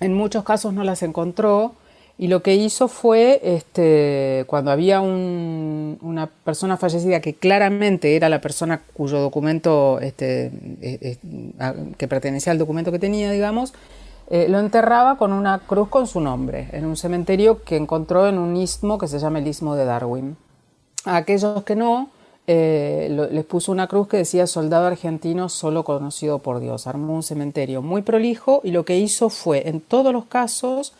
En 0.00 0.14
muchos 0.14 0.44
casos 0.44 0.72
no 0.72 0.84
las 0.84 1.02
encontró. 1.02 1.72
Y 2.20 2.26
lo 2.26 2.42
que 2.42 2.56
hizo 2.56 2.88
fue, 2.88 3.40
este, 3.44 4.42
cuando 4.48 4.72
había 4.72 5.00
una 5.00 6.26
persona 6.26 6.76
fallecida 6.76 7.20
que 7.20 7.34
claramente 7.34 8.16
era 8.16 8.28
la 8.28 8.40
persona 8.40 8.82
cuyo 8.92 9.20
documento, 9.20 10.00
este, 10.00 10.46
eh, 10.82 10.98
eh, 11.00 11.16
que 11.96 12.08
pertenecía 12.08 12.50
al 12.50 12.58
documento 12.58 12.90
que 12.90 12.98
tenía, 12.98 13.30
digamos, 13.30 13.72
eh, 14.30 14.48
lo 14.48 14.58
enterraba 14.58 15.16
con 15.16 15.32
una 15.32 15.60
cruz 15.60 15.88
con 15.88 16.08
su 16.08 16.20
nombre, 16.20 16.68
en 16.72 16.86
un 16.86 16.96
cementerio 16.96 17.62
que 17.62 17.76
encontró 17.76 18.26
en 18.26 18.38
un 18.38 18.56
istmo 18.56 18.98
que 18.98 19.06
se 19.06 19.20
llama 19.20 19.38
el 19.38 19.46
istmo 19.46 19.76
de 19.76 19.84
Darwin. 19.84 20.36
A 21.04 21.18
aquellos 21.18 21.62
que 21.62 21.76
no, 21.76 22.10
les 22.48 23.44
puso 23.44 23.70
una 23.70 23.86
cruz 23.86 24.08
que 24.08 24.16
decía 24.16 24.46
soldado 24.48 24.86
argentino 24.86 25.48
solo 25.48 25.84
conocido 25.84 26.40
por 26.40 26.58
Dios. 26.58 26.88
Armó 26.88 27.14
un 27.14 27.22
cementerio 27.22 27.80
muy 27.80 28.02
prolijo 28.02 28.60
y 28.64 28.72
lo 28.72 28.84
que 28.84 28.98
hizo 28.98 29.28
fue, 29.28 29.68
en 29.68 29.80
todos 29.80 30.12
los 30.12 30.24
casos, 30.24 30.94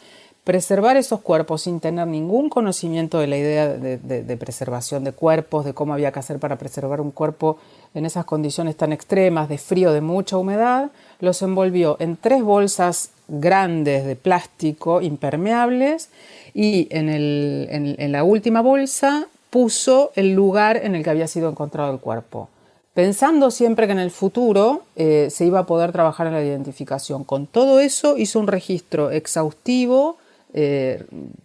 preservar 0.49 0.97
esos 0.97 1.21
cuerpos 1.21 1.61
sin 1.61 1.79
tener 1.79 2.07
ningún 2.07 2.49
conocimiento 2.49 3.19
de 3.19 3.27
la 3.27 3.37
idea 3.37 3.69
de, 3.69 4.37
preservación 4.39 5.05
de 5.05 5.13
cuerpos, 5.13 5.67
de 5.67 5.75
cómo 5.75 5.93
había 5.93 6.11
que 6.11 6.21
hacer 6.21 6.39
para 6.39 6.57
preservar 6.57 7.03
un 7.03 7.11
cuerpo 7.11 7.59
en 7.93 8.07
esas 8.07 8.25
condiciones 8.25 8.75
tan 8.75 8.95
extremas 8.95 9.51
de 9.51 9.59
frío, 9.59 9.93
de 9.93 10.01
mucha 10.01 10.39
humedad, 10.39 10.91
los 11.21 11.43
envolvió 11.43 11.99
en 12.01 12.17
tres 12.17 12.43
bolsas 12.43 13.11
grandes 13.29 14.07
de 14.07 14.17
plástico 14.17 15.03
impermeables 15.03 16.09
y 16.55 16.89
en, 16.93 18.11
la 18.11 18.25
última 18.25 18.63
bolsa 18.63 19.27
puso 19.51 20.13
el 20.15 20.33
lugar 20.33 20.79
en 20.79 20.95
el 20.95 21.05
que 21.05 21.11
había 21.11 21.29
sido 21.29 21.51
encontrado 21.51 21.93
el 21.93 21.99
cuerpo 21.99 22.49
pensando 22.95 23.51
siempre 23.51 23.85
que 23.85 23.93
en 23.93 23.99
el 23.99 24.11
futuro 24.11 24.85
eh, 24.97 25.29
se 25.31 25.45
iba 25.45 25.59
a 25.59 25.67
poder 25.67 25.93
trabajar 25.93 26.27
en 26.27 26.33
la 26.33 26.43
identificación. 26.43 27.23
Con 27.23 27.47
todo 27.47 27.79
eso 27.79 28.17
hizo 28.17 28.41
un 28.41 28.49
registro 28.49 29.13
exhaustivo 29.13 30.17
eh, 30.55 31.05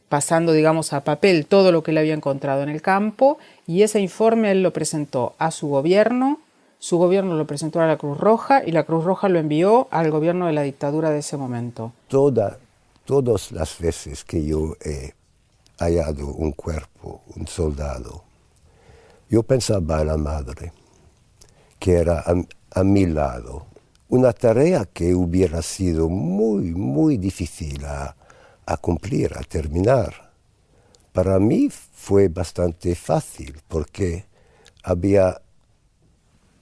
pasando, 0.09 0.53
digamos, 0.53 0.93
a 0.93 1.03
papel 1.03 1.45
todo 1.45 1.71
lo 1.71 1.83
que 1.83 1.91
él 1.91 1.97
había 1.97 2.13
encontrado 2.13 2.63
en 2.63 2.69
el 2.69 2.81
campo 2.81 3.37
y 3.67 3.81
ese 3.81 3.99
informe 3.99 4.51
él 4.51 4.63
lo 4.63 4.71
presentó 4.71 5.33
a 5.39 5.51
su 5.51 5.67
gobierno, 5.67 6.39
su 6.79 6.97
gobierno 6.97 7.35
lo 7.35 7.47
presentó 7.47 7.81
a 7.81 7.87
la 7.87 7.97
Cruz 7.97 8.17
Roja 8.17 8.63
y 8.65 8.71
la 8.71 8.83
Cruz 8.83 9.03
Roja 9.03 9.29
lo 9.29 9.39
envió 9.39 9.87
al 9.91 10.11
gobierno 10.11 10.47
de 10.47 10.53
la 10.53 10.61
dictadura 10.61 11.09
de 11.09 11.19
ese 11.19 11.37
momento. 11.37 11.93
Toda, 12.07 12.57
todas 13.05 13.51
las 13.51 13.77
veces 13.79 14.23
que 14.23 14.45
yo 14.45 14.75
he 14.83 15.13
hallado 15.79 16.27
un 16.27 16.51
cuerpo, 16.51 17.21
un 17.35 17.47
soldado, 17.47 18.23
yo 19.29 19.43
pensaba 19.43 20.01
en 20.01 20.07
la 20.07 20.17
madre, 20.17 20.71
que 21.79 21.93
era 21.93 22.23
a 22.71 22.83
mi 22.83 23.05
lado, 23.05 23.65
una 24.09 24.31
tarea 24.31 24.85
que 24.85 25.15
hubiera 25.15 25.61
sido 25.61 26.07
muy, 26.07 26.73
muy 26.75 27.17
difícil 27.17 27.83
a 28.65 28.77
cumplir, 28.77 29.33
a 29.37 29.41
terminar. 29.43 30.31
Para 31.11 31.39
mí 31.39 31.69
fue 31.69 32.27
bastante 32.27 32.95
fácil 32.95 33.55
porque 33.67 34.25
había 34.83 35.41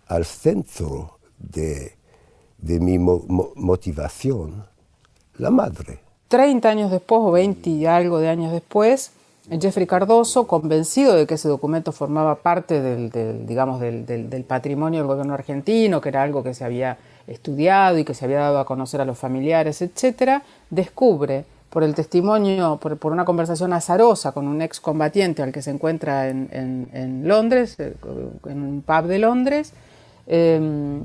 al 0.08 0.26
centro 0.26 1.18
de, 1.38 1.96
de 2.58 2.80
mi 2.80 3.00
mo- 3.00 3.24
mo- 3.28 3.52
motivación 3.56 4.66
la 5.38 5.50
madre. 5.50 6.00
30 6.28 6.70
años 6.70 6.92
después, 6.92 7.22
o 7.24 7.32
20 7.32 7.70
y 7.70 7.86
algo 7.86 8.20
de 8.20 8.30
años 8.30 8.52
después, 8.52 9.12
Jeffrey 9.60 9.88
Cardoso, 9.88 10.48
convencido 10.48 11.16
de 11.16 11.26
que 11.28 11.34
ese 11.34 11.48
documento 11.50 11.92
formaba 11.92 12.36
parte 12.36 12.80
del, 12.82 13.46
digamos, 13.48 13.80
del, 13.82 14.06
del- 14.06 14.30
del 14.30 14.44
patrimonio 14.44 15.00
del 15.00 15.08
gobierno 15.08 15.34
argentino, 15.34 16.00
que 16.00 16.10
era 16.10 16.24
algo 16.24 16.44
que 16.44 16.54
se 16.54 16.64
había 16.64 16.98
estudiado 17.28 17.98
y 17.98 18.06
que 18.06 18.14
se 18.14 18.26
había 18.26 18.40
dado 18.40 18.60
a 18.60 18.66
conocer 18.66 19.02
a 19.02 19.06
los 19.06 19.18
familiares, 19.18 19.82
etcétera, 19.82 20.44
descubre 20.70 21.46
por 21.72 21.84
el 21.84 21.96
testimonio, 21.96 22.78
por, 22.82 22.98
por 22.98 23.14
una 23.14 23.26
conversación 23.26 23.72
azarosa 23.74 24.34
con 24.34 24.48
un 24.48 24.62
excombatiente 24.62 25.42
al 25.42 25.52
que 25.52 25.62
se 25.64 25.72
encuentra 25.72 26.28
en, 26.28 26.50
en- 26.52 27.28
Londres, 27.28 27.80
eh, 27.80 27.96
en 28.46 28.62
un 28.62 28.82
pub 28.82 29.06
de 29.08 29.18
Londres, 29.20 29.74
eh, 30.28 31.00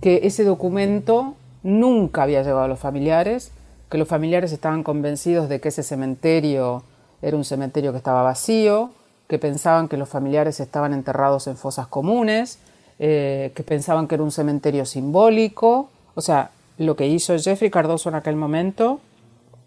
que 0.00 0.20
ese 0.24 0.44
documento 0.44 1.34
nunca 1.62 2.22
había 2.22 2.42
llegado 2.42 2.62
a 2.62 2.68
los 2.68 2.78
familiares, 2.80 3.52
que 3.90 3.98
los 3.98 4.08
familiares 4.08 4.52
estaban 4.52 4.82
convencidos 4.82 5.48
de 5.48 5.60
que 5.60 5.68
ese 5.68 5.82
cementerio 5.82 6.82
era 7.20 7.36
un 7.36 7.44
cementerio 7.44 7.92
que 7.92 7.98
estaba 7.98 8.22
vacío, 8.22 8.90
que 9.28 9.38
pensaban 9.38 9.88
que 9.88 9.98
los 9.98 10.08
familiares 10.08 10.58
estaban 10.58 10.94
enterrados 10.94 11.46
en 11.48 11.56
fosas 11.56 11.86
comunes, 11.86 12.58
eh, 12.98 13.52
que 13.54 13.62
pensaban 13.62 14.08
que 14.08 14.14
era 14.14 14.24
un 14.24 14.30
cementerio 14.32 14.86
simbólico. 14.86 15.90
O 16.14 16.22
sea, 16.22 16.50
lo 16.78 16.96
que 16.96 17.06
hizo 17.08 17.36
Jeffrey 17.38 17.70
Cardoso 17.70 18.08
en 18.08 18.14
aquel 18.14 18.36
momento 18.36 19.00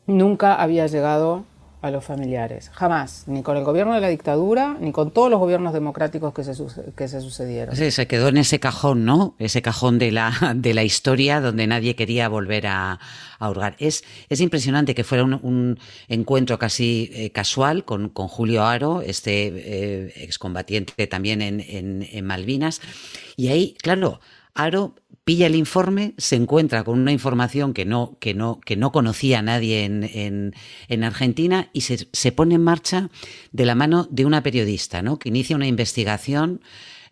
nunca 0.08 0.56
había 0.56 0.88
llegado 0.88 1.46
a 1.82 1.90
los 1.90 2.06
familiares, 2.06 2.70
jamás, 2.74 3.24
ni 3.26 3.42
con 3.42 3.58
el 3.58 3.64
gobierno 3.64 3.96
de 3.96 4.02
la 4.02 4.08
dictadura, 4.08 4.78
ni 4.80 4.92
con 4.92 5.10
todos 5.10 5.32
los 5.32 5.40
gobiernos 5.40 5.74
democráticos 5.74 6.32
que 6.32 6.44
se, 6.44 6.54
que 6.96 7.08
se 7.08 7.22
sucedieron. 7.22 7.76
Sí, 7.76 7.90
se 7.90 8.06
quedó 8.06 8.28
en 8.28 8.38
ese 8.38 8.60
cajón, 8.60 9.04
¿no? 9.04 9.36
Ese 9.40 9.64
cajón 9.64 9.98
de 9.98 10.12
la, 10.12 10.32
de 10.56 10.76
la 10.76 10.84
historia 10.84 11.42
donde 11.42 11.66
nadie 11.66 11.96
quería 11.96 12.30
volver 12.30 12.68
a, 12.68 13.00
a 13.40 13.50
hurgar. 13.50 13.76
Es, 13.80 14.04
es 14.30 14.42
impresionante 14.42 14.94
que 14.94 15.04
fuera 15.04 15.24
un, 15.24 15.80
encuentro 16.08 16.60
casi 16.60 17.10
eh, 17.14 17.32
casual 17.32 17.84
con, 17.84 18.10
con 18.10 18.28
Julio 18.28 18.64
Aro, 18.64 19.02
este 19.02 19.48
eh, 19.48 20.14
excombatiente 20.18 21.08
también 21.08 21.42
en, 21.42 21.62
en 21.68 22.26
Malvinas. 22.26 22.80
Y 23.38 23.48
ahí, 23.48 23.76
claro, 23.82 24.20
Aro 24.54 24.94
pilla 25.24 25.48
el 25.48 25.56
informe, 25.56 26.14
se 26.18 26.36
encuentra 26.36 26.84
con 26.84 27.00
una 27.00 27.12
información 27.12 27.74
que 27.74 27.86
no, 27.86 28.18
que 28.20 28.34
no, 28.34 28.60
que 28.60 28.76
no 28.76 28.92
conocía 28.92 29.42
nadie 29.42 29.86
en, 29.86 30.04
en, 30.04 30.54
en 30.88 31.04
Argentina 31.04 31.70
y 31.74 31.82
se, 31.82 32.08
se 32.12 32.32
pone 32.32 32.56
en 32.56 32.64
marcha 32.64 33.10
de 33.52 33.66
la 33.66 33.76
mano 33.76 34.08
de 34.10 34.26
una 34.26 34.44
periodista, 34.44 35.02
¿no? 35.02 35.20
Que 35.20 35.30
inicia 35.30 35.56
una 35.56 35.68
investigación 35.68 36.62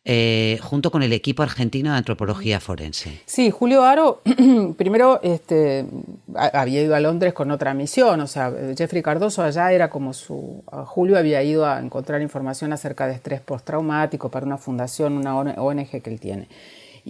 eh, 0.05 0.57
junto 0.61 0.91
con 0.91 1.03
el 1.03 1.11
equipo 1.11 1.43
argentino 1.43 1.91
de 1.91 1.97
antropología 1.97 2.59
forense. 2.59 3.21
Sí, 3.25 3.51
Julio 3.51 3.83
Aro 3.83 4.21
primero 4.77 5.19
este, 5.21 5.85
había 6.33 6.81
ido 6.81 6.95
a 6.95 6.99
Londres 7.01 7.33
con 7.33 7.51
otra 7.51 7.73
misión, 7.73 8.21
o 8.21 8.27
sea, 8.27 8.51
Jeffrey 8.75 9.03
Cardoso 9.03 9.43
allá 9.43 9.71
era 9.71 9.89
como 9.89 10.13
su... 10.13 10.63
Julio 10.85 11.17
había 11.17 11.43
ido 11.43 11.65
a 11.65 11.79
encontrar 11.79 12.21
información 12.21 12.71
acerca 12.71 13.07
de 13.07 13.13
estrés 13.13 13.41
postraumático 13.41 14.31
para 14.31 14.45
una 14.45 14.57
fundación, 14.57 15.17
una 15.17 15.37
ONG 15.37 16.01
que 16.01 16.09
él 16.09 16.19
tiene. 16.19 16.47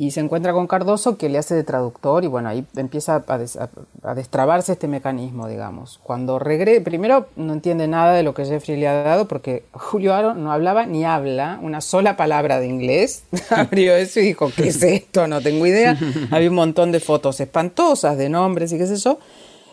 Y 0.01 0.11
se 0.11 0.21
encuentra 0.21 0.53
con 0.53 0.65
Cardoso 0.65 1.17
que 1.17 1.27
le 1.27 1.37
hace 1.39 1.55
de 1.55 1.65
traductor 1.65 2.23
y 2.23 2.27
bueno, 2.27 2.47
ahí 2.47 2.65
empieza 2.77 3.21
a, 3.27 3.37
des- 3.37 3.57
a- 3.57 3.69
a 4.03 4.15
destrabarse 4.15 4.71
este 4.71 4.87
mecanismo, 4.87 5.49
digamos. 5.49 5.99
Cuando 6.03 6.39
regresa, 6.39 6.81
primero 6.85 7.27
no 7.35 7.51
entiende 7.51 7.85
nada 7.89 8.13
de 8.13 8.23
lo 8.23 8.33
que 8.33 8.45
Jeffrey 8.45 8.79
le 8.79 8.87
ha 8.87 9.03
dado 9.03 9.27
porque 9.27 9.65
Julio 9.73 10.13
Aro 10.15 10.35
no 10.35 10.53
hablaba 10.53 10.85
ni 10.85 11.03
habla 11.03 11.59
una 11.61 11.81
sola 11.81 12.15
palabra 12.15 12.61
de 12.61 12.67
inglés. 12.67 13.23
Abrió 13.49 13.93
eso 13.93 14.21
y 14.21 14.23
dijo, 14.27 14.49
¿qué 14.55 14.69
es 14.69 14.81
esto? 14.81 15.27
No 15.27 15.41
tengo 15.41 15.65
idea. 15.67 15.97
Había 16.31 16.47
un 16.49 16.55
montón 16.55 16.93
de 16.93 17.01
fotos 17.01 17.37
espantosas, 17.41 18.17
de 18.17 18.29
nombres 18.29 18.71
y 18.71 18.77
qué 18.77 18.87
sé 18.87 18.95
yo. 18.95 19.19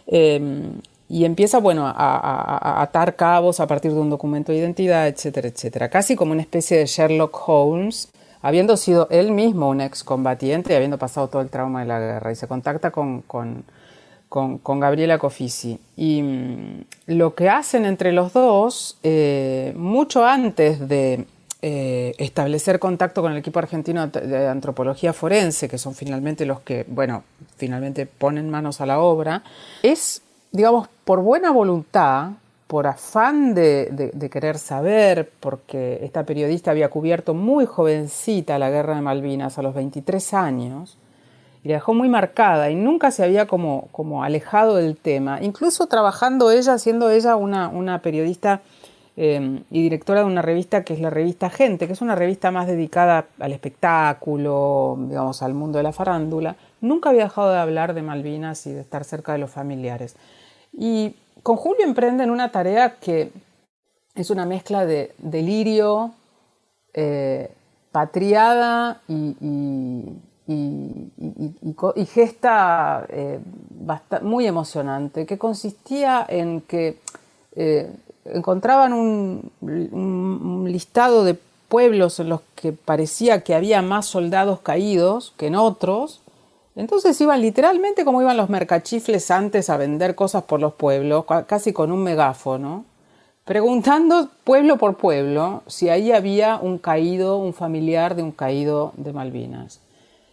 Eh, 0.08 0.40
y 1.08 1.24
empieza, 1.24 1.58
bueno, 1.60 1.86
a, 1.86 1.92
a- 1.92 2.80
a 2.80 2.82
atar 2.82 3.14
cabos 3.14 3.60
a 3.60 3.68
partir 3.68 3.92
de 3.92 4.00
un 4.00 4.10
documento 4.10 4.50
de 4.50 4.58
identidad, 4.58 5.06
etcétera, 5.06 5.46
etcétera. 5.46 5.88
Casi 5.88 6.16
como 6.16 6.32
una 6.32 6.42
especie 6.42 6.78
de 6.78 6.86
Sherlock 6.86 7.48
Holmes, 7.48 8.08
habiendo 8.46 8.76
sido 8.76 9.08
él 9.10 9.32
mismo 9.32 9.68
un 9.68 9.80
excombatiente 9.80 10.72
y 10.72 10.76
habiendo 10.76 10.98
pasado 10.98 11.28
todo 11.28 11.42
el 11.42 11.48
trauma 11.50 11.80
de 11.80 11.86
la 11.86 11.98
guerra. 11.98 12.32
Y 12.32 12.36
se 12.36 12.46
contacta 12.46 12.90
con, 12.90 13.22
con, 13.22 13.64
con- 14.28 14.58
con 14.58 14.80
Gabriela 14.80 15.18
Cofisi. 15.18 15.78
Y 15.96 16.22
mm, 16.22 16.84
lo 17.06 17.34
que 17.34 17.48
hacen 17.48 17.84
entre 17.84 18.12
los 18.12 18.32
dos, 18.32 18.98
eh, 19.02 19.72
mucho 19.76 20.24
antes 20.24 20.88
de 20.88 21.26
eh, 21.62 22.14
establecer 22.18 22.78
contacto 22.78 23.22
con 23.22 23.32
el 23.32 23.38
equipo 23.38 23.58
argentino 23.58 24.06
de 24.06 24.46
antropología 24.48 25.12
forense, 25.12 25.68
que 25.68 25.78
son 25.78 25.94
finalmente 25.94 26.46
los 26.46 26.60
que, 26.60 26.84
bueno, 26.88 27.24
finalmente 27.56 28.06
ponen 28.06 28.50
manos 28.50 28.80
a 28.80 28.86
la 28.86 29.00
obra, 29.00 29.42
es, 29.82 30.22
digamos, 30.52 30.88
por 31.04 31.20
buena 31.22 31.50
voluntad, 31.50 32.32
por 32.66 32.86
afán 32.86 33.54
de, 33.54 34.28
querer 34.30 34.58
saber, 34.58 35.30
porque 35.40 36.00
esta 36.02 36.24
periodista 36.24 36.72
había 36.72 36.88
cubierto 36.88 37.32
muy 37.32 37.64
jovencita 37.64 38.58
la 38.58 38.70
guerra 38.70 38.96
de 38.96 39.02
Malvinas 39.02 39.58
a 39.58 39.62
los 39.62 39.74
23 39.74 40.34
años, 40.34 40.98
y 41.62 41.68
la 41.68 41.74
dejó 41.76 41.94
muy 41.94 42.08
marcada 42.08 42.70
y 42.70 42.76
nunca 42.76 43.10
se 43.10 43.24
había 43.24 43.46
como, 43.46 43.88
como 43.92 44.22
alejado 44.22 44.76
del 44.76 44.96
tema, 44.96 45.40
incluso 45.42 45.86
trabajando 45.86 46.50
ella, 46.50 46.78
siendo 46.78 47.10
ella 47.10 47.36
una, 47.36 47.68
una 47.68 48.02
periodista 48.02 48.62
eh, 49.16 49.62
y 49.70 49.82
directora 49.82 50.20
de 50.20 50.26
una 50.26 50.42
revista 50.42 50.84
que 50.84 50.92
es 50.92 51.00
la 51.00 51.10
revista 51.10 51.48
Gente, 51.48 51.86
que 51.86 51.94
es 51.94 52.02
una 52.02 52.14
revista 52.14 52.50
más 52.50 52.66
dedicada 52.66 53.26
al 53.40 53.52
espectáculo, 53.52 54.96
digamos, 55.08 55.42
al 55.42 55.54
mundo 55.54 55.78
de 55.78 55.84
la 55.84 55.92
farándula, 55.92 56.56
nunca 56.80 57.10
había 57.10 57.24
dejado 57.24 57.50
de 57.50 57.58
hablar 57.58 57.94
de 57.94 58.02
Malvinas 58.02 58.66
y 58.66 58.72
de 58.72 58.80
estar 58.80 59.04
cerca 59.04 59.32
de 59.32 59.38
los 59.38 59.50
familiares. 59.50 60.16
Y 60.76 61.14
con 61.46 61.54
Julio 61.54 61.84
emprenden 61.84 62.30
una 62.30 62.50
tarea 62.50 62.96
que 62.96 63.30
es 64.16 64.30
una 64.30 64.44
mezcla 64.44 64.84
de 64.84 65.14
delirio, 65.18 66.10
eh, 66.92 67.52
patriada 67.92 69.00
y, 69.06 70.16
gesta 72.04 73.06
eh, 73.08 73.38
muy 74.22 74.48
emocionante, 74.48 75.24
que 75.24 75.38
consistía 75.38 76.26
en 76.28 76.62
que 76.62 76.98
eh, 77.54 77.92
encontraban 78.24 78.92
un 78.92 80.66
listado 80.68 81.22
de 81.22 81.38
pueblos 81.68 82.18
en 82.18 82.28
los 82.28 82.40
que 82.56 82.72
parecía 82.72 83.44
que 83.44 83.54
había 83.54 83.82
más 83.82 84.06
soldados 84.06 84.62
caídos 84.62 85.32
que 85.36 85.46
en 85.46 85.54
otros, 85.54 86.22
entonces 86.76 87.20
iban 87.20 87.40
literalmente 87.40 88.04
como 88.04 88.20
iban 88.22 88.36
los 88.36 88.50
mercachifles 88.50 89.30
antes 89.30 89.70
a 89.70 89.76
vender 89.76 90.14
cosas 90.14 90.44
por 90.44 90.60
los 90.60 90.74
pueblos, 90.74 91.24
ca- 91.24 91.44
casi 91.46 91.72
con 91.72 91.90
un 91.90 92.02
megáfono, 92.02 92.84
preguntando 93.44 94.28
pueblo 94.44 94.76
por 94.76 94.96
pueblo 94.96 95.62
si 95.66 95.88
ahí 95.88 96.12
había 96.12 96.56
un 96.56 96.78
caído, 96.78 97.38
un 97.38 97.54
familiar 97.54 98.14
de 98.14 98.22
un 98.22 98.32
caído 98.32 98.92
de 98.96 99.12
Malvinas. 99.12 99.80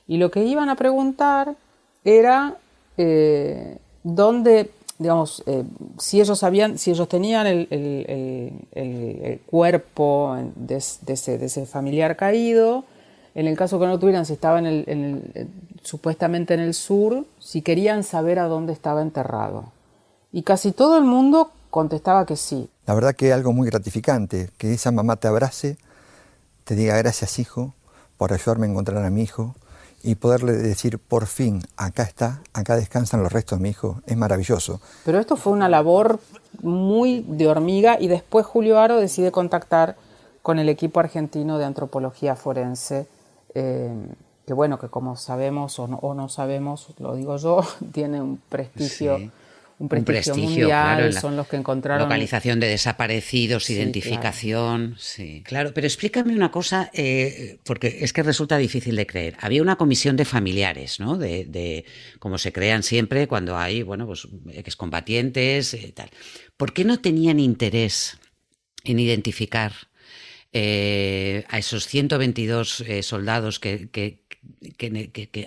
Y 0.07 0.17
lo 0.17 0.31
que 0.31 0.43
iban 0.43 0.69
a 0.69 0.75
preguntar 0.75 1.55
era 2.03 2.57
eh, 2.97 3.77
dónde, 4.03 4.71
digamos, 4.99 5.43
eh, 5.45 5.63
si 5.97 6.19
ellos 6.19 6.39
sabían, 6.39 6.77
si 6.77 6.91
ellos 6.91 7.07
tenían 7.07 7.47
el, 7.47 7.67
cuerpo 9.45 10.35
ese, 11.13 11.37
de 11.37 11.45
ese 11.45 11.65
familiar 11.65 12.15
caído, 12.17 12.83
en 13.35 13.47
el 13.47 13.57
caso 13.57 13.79
que 13.79 13.87
no 13.87 13.99
tuvieran, 13.99 14.25
si 14.25 14.33
estaba 14.33 14.59
en 14.59 14.65
el, 14.65 14.83
en 14.87 15.03
el- 15.03 15.31
eh, 15.35 15.47
supuestamente 15.83 16.53
en 16.53 16.59
el 16.59 16.73
sur, 16.73 17.25
si 17.39 17.61
querían 17.61 18.03
saber 18.03 18.39
a 18.39 18.45
dónde 18.47 18.73
estaba 18.73 19.01
enterrado. 19.01 19.65
Y 20.31 20.43
casi 20.43 20.71
todo 20.71 20.97
el 20.97 21.03
mundo 21.03 21.51
contestaba 21.69 22.25
que 22.25 22.35
sí. 22.35 22.69
La 22.85 22.93
verdad 22.93 23.15
que 23.15 23.29
es 23.29 23.33
algo 23.33 23.53
muy 23.53 23.67
gratificante, 23.69 24.49
que 24.57 24.73
esa 24.73 24.91
mamá 24.91 25.15
te 25.17 25.27
abrace, 25.27 25.77
te 26.63 26.75
diga 26.75 26.97
gracias 26.97 27.39
hijo 27.39 27.73
por 28.17 28.33
ayudarme 28.33 28.67
a 28.67 28.69
encontrar 28.69 29.03
a 29.03 29.09
mi 29.09 29.23
hijo 29.23 29.55
y 30.03 30.15
poderle 30.15 30.53
decir 30.53 30.99
por 30.99 31.27
fin, 31.27 31.61
acá 31.77 32.03
está, 32.03 32.41
acá 32.53 32.75
descansan 32.75 33.23
los 33.23 33.31
restos 33.31 33.57
de 33.59 33.63
mi 33.63 33.69
hijo, 33.69 34.01
es 34.05 34.17
maravilloso. 34.17 34.81
Pero 35.05 35.19
esto 35.19 35.35
fue 35.37 35.53
una 35.53 35.69
labor 35.69 36.19
muy 36.61 37.25
de 37.27 37.47
hormiga 37.47 37.97
y 37.99 38.07
después 38.07 38.45
Julio 38.45 38.79
Aro 38.79 38.97
decide 38.97 39.31
contactar 39.31 39.95
con 40.41 40.59
el 40.59 40.67
equipo 40.69 40.99
argentino 40.99 41.57
de 41.57 41.65
antropología 41.65 42.35
forense, 42.35 43.07
eh, 43.55 43.91
que 44.45 44.53
bueno, 44.53 44.79
que 44.79 44.89
como 44.89 45.15
sabemos 45.15 45.79
o 45.79 45.87
no, 45.87 45.97
o 45.97 46.13
no 46.13 46.29
sabemos, 46.29 46.87
lo 46.99 47.15
digo 47.15 47.37
yo, 47.37 47.65
tiene 47.93 48.21
un 48.21 48.37
prestigio 48.37 49.17
Sí. 49.17 49.31
un 49.79 49.89
prestigio, 49.89 50.35
mundial, 50.35 51.13
son 51.13 51.35
los 51.35 51.47
que 51.47 51.55
encontraron... 51.57 52.03
Localización 52.03 52.59
de 52.59 52.67
desaparecidos, 52.67 53.69
identificación, 53.69 54.95
sí. 54.97 55.41
Claro, 55.43 55.71
pero 55.73 55.87
explícame 55.87 56.33
una 56.35 56.51
cosa, 56.51 56.89
eh, 56.93 57.57
porque 57.65 57.99
es 58.01 58.13
que 58.13 58.23
resulta 58.23 58.57
difícil 58.57 58.95
de 58.95 59.05
creer. 59.07 59.35
Había 59.41 59.61
una 59.61 59.75
comisión 59.75 60.15
de 60.15 60.25
familiares, 60.25 60.99
¿no? 60.99 61.17
De, 61.17 61.85
como 62.19 62.37
se 62.37 62.53
crean 62.53 62.83
siempre 62.83 63.27
cuando 63.27 63.57
hay, 63.57 63.81
bueno, 63.83 64.05
pues 64.05 64.27
excombatientes 64.53 65.73
y 65.73 65.91
tal. 65.91 66.09
¿Por 66.55 66.71
qué 66.73 66.85
no 66.85 66.99
tenían 66.99 67.39
interés 67.39 68.17
en 68.83 68.99
identificar 68.99 69.73
eh, 70.55 71.45
a 71.49 71.57
esos 71.57 71.87
122 71.87 72.81
eh, 72.81 73.01
soldados 73.01 73.59
que, 73.59 73.89
que, 73.89 74.21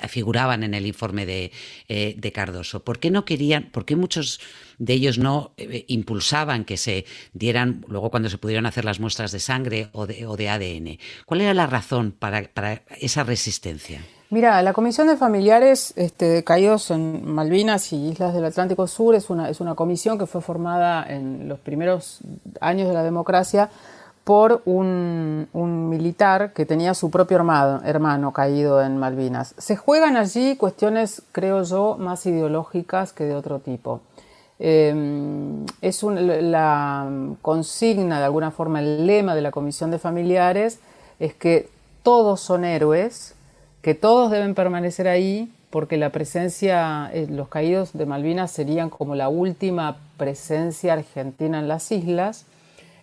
figuraban 0.08 0.64
en 0.64 0.74
el 0.74 0.84
informe 0.84 1.26
de, 1.26 1.52
eh, 1.88 2.16
de, 2.18 2.32
Cardoso. 2.32 2.82
¿Por 2.82 2.98
qué 2.98 3.12
no 3.12 3.24
querían, 3.24 3.70
por 3.70 3.84
qué 3.84 3.94
muchos 3.94 4.40
de 4.78 4.94
ellos 4.94 5.18
no 5.18 5.52
impulsaban 5.86 6.64
que 6.64 6.76
se 6.76 7.04
dieran, 7.34 7.84
luego 7.88 8.10
cuando 8.10 8.28
se 8.30 8.38
pudieron 8.38 8.66
hacer 8.66 8.84
las 8.84 8.98
muestras 8.98 9.30
de 9.30 9.38
sangre 9.38 9.90
o 9.92 10.06
de, 10.06 10.26
o 10.26 10.36
de 10.36 10.48
ADN? 10.48 10.98
¿Cuál 11.24 11.42
era 11.42 11.54
la 11.54 11.66
razón 11.66 12.10
para, 12.10 12.42
para, 12.52 12.82
esa 12.98 13.22
resistencia? 13.22 14.00
Mira, 14.30 14.60
la 14.62 14.72
Comisión 14.72 15.06
de 15.06 15.16
Familiares 15.16 15.92
este, 15.96 16.42
Caídos 16.42 16.90
en 16.90 17.24
Malvinas 17.24 17.92
y 17.92 18.08
Islas 18.08 18.34
del 18.34 18.44
Atlántico 18.44 18.88
Sur 18.88 19.14
es 19.14 19.30
una, 19.30 19.50
es 19.50 19.60
una 19.60 19.76
comisión 19.76 20.18
que 20.18 20.26
fue 20.26 20.40
formada 20.40 21.06
en 21.08 21.48
los 21.48 21.60
primeros 21.60 22.18
años 22.60 22.88
de 22.88 22.94
la 22.94 23.04
democracia 23.04 23.70
por 24.26 24.62
un, 24.64 25.46
militar 25.88 26.52
que 26.52 26.66
tenía 26.66 26.94
su 26.94 27.12
propio 27.12 27.36
hermano, 27.36 27.80
hermano, 27.84 28.32
caído 28.32 28.82
en 28.82 28.96
Malvinas. 28.98 29.54
Se 29.56 29.76
juegan 29.76 30.16
allí 30.16 30.56
cuestiones, 30.56 31.22
creo 31.30 31.62
yo, 31.62 31.96
más 31.96 32.26
ideológicas 32.26 33.12
que 33.12 33.22
de 33.22 33.36
otro 33.36 33.60
tipo. 33.60 34.00
Em, 34.58 35.64
es 35.80 36.02
la 36.02 37.08
consigna, 37.40 38.18
de 38.18 38.24
alguna 38.24 38.50
forma, 38.50 38.80
el 38.80 39.06
lema 39.06 39.36
de 39.36 39.42
la 39.42 39.52
Comisión 39.52 39.92
de 39.92 40.00
Familiares 40.00 40.80
es 41.20 41.32
que 41.32 41.68
todos 42.02 42.40
son 42.40 42.64
héroes, 42.64 43.36
que 43.80 43.94
todos 43.94 44.32
deben 44.32 44.56
permanecer 44.56 45.06
ahí 45.06 45.52
porque 45.70 45.98
la 45.98 46.10
presencia, 46.10 47.12
eh, 47.12 47.28
los 47.30 47.46
caídos 47.46 47.92
de 47.92 48.06
Malvinas 48.06 48.50
serían 48.50 48.90
como 48.90 49.14
la 49.14 49.28
última 49.28 49.98
presencia 50.16 50.94
argentina 50.94 51.60
en 51.60 51.68
las 51.68 51.92
islas. 51.92 52.44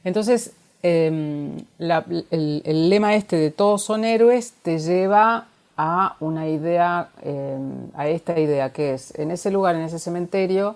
Entonces, 0.04 0.52
Em, 0.86 1.60
el, 1.80 2.90
lema 2.90 3.16
este 3.16 3.38
de 3.38 3.52
todos 3.52 3.84
son 3.84 4.04
héroes 4.04 4.54
te 4.64 4.80
lleva 4.80 5.48
a 5.78 6.18
una 6.20 6.50
idea, 6.50 7.10
em, 7.22 7.88
a 7.96 8.10
esta 8.10 8.38
idea 8.38 8.74
que 8.74 8.94
es, 8.94 9.18
en 9.18 9.32
ese 9.32 9.50
lugar, 9.50 9.76
en 9.76 9.84
ese 9.84 9.98
cementerio, 9.98 10.76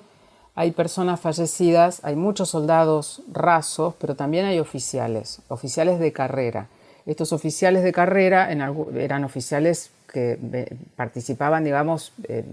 hay 0.56 0.72
personas 0.72 1.20
fallecidas, 1.20 2.00
hay 2.04 2.16
muchos 2.16 2.50
soldados 2.50 3.22
rasos, 3.32 3.96
pero 4.00 4.16
también 4.16 4.46
hay 4.46 4.60
oficiales, 4.60 5.42
oficiales 5.50 6.00
de 6.00 6.14
carrera. 6.14 6.68
Estos 7.06 7.34
oficiales 7.34 7.84
de 7.84 7.92
carrera 7.92 8.50
eran 8.50 9.24
oficiales 9.26 9.92
que 10.12 10.78
participaban, 10.96 11.66
digamos, 11.66 12.14
eh, 12.24 12.46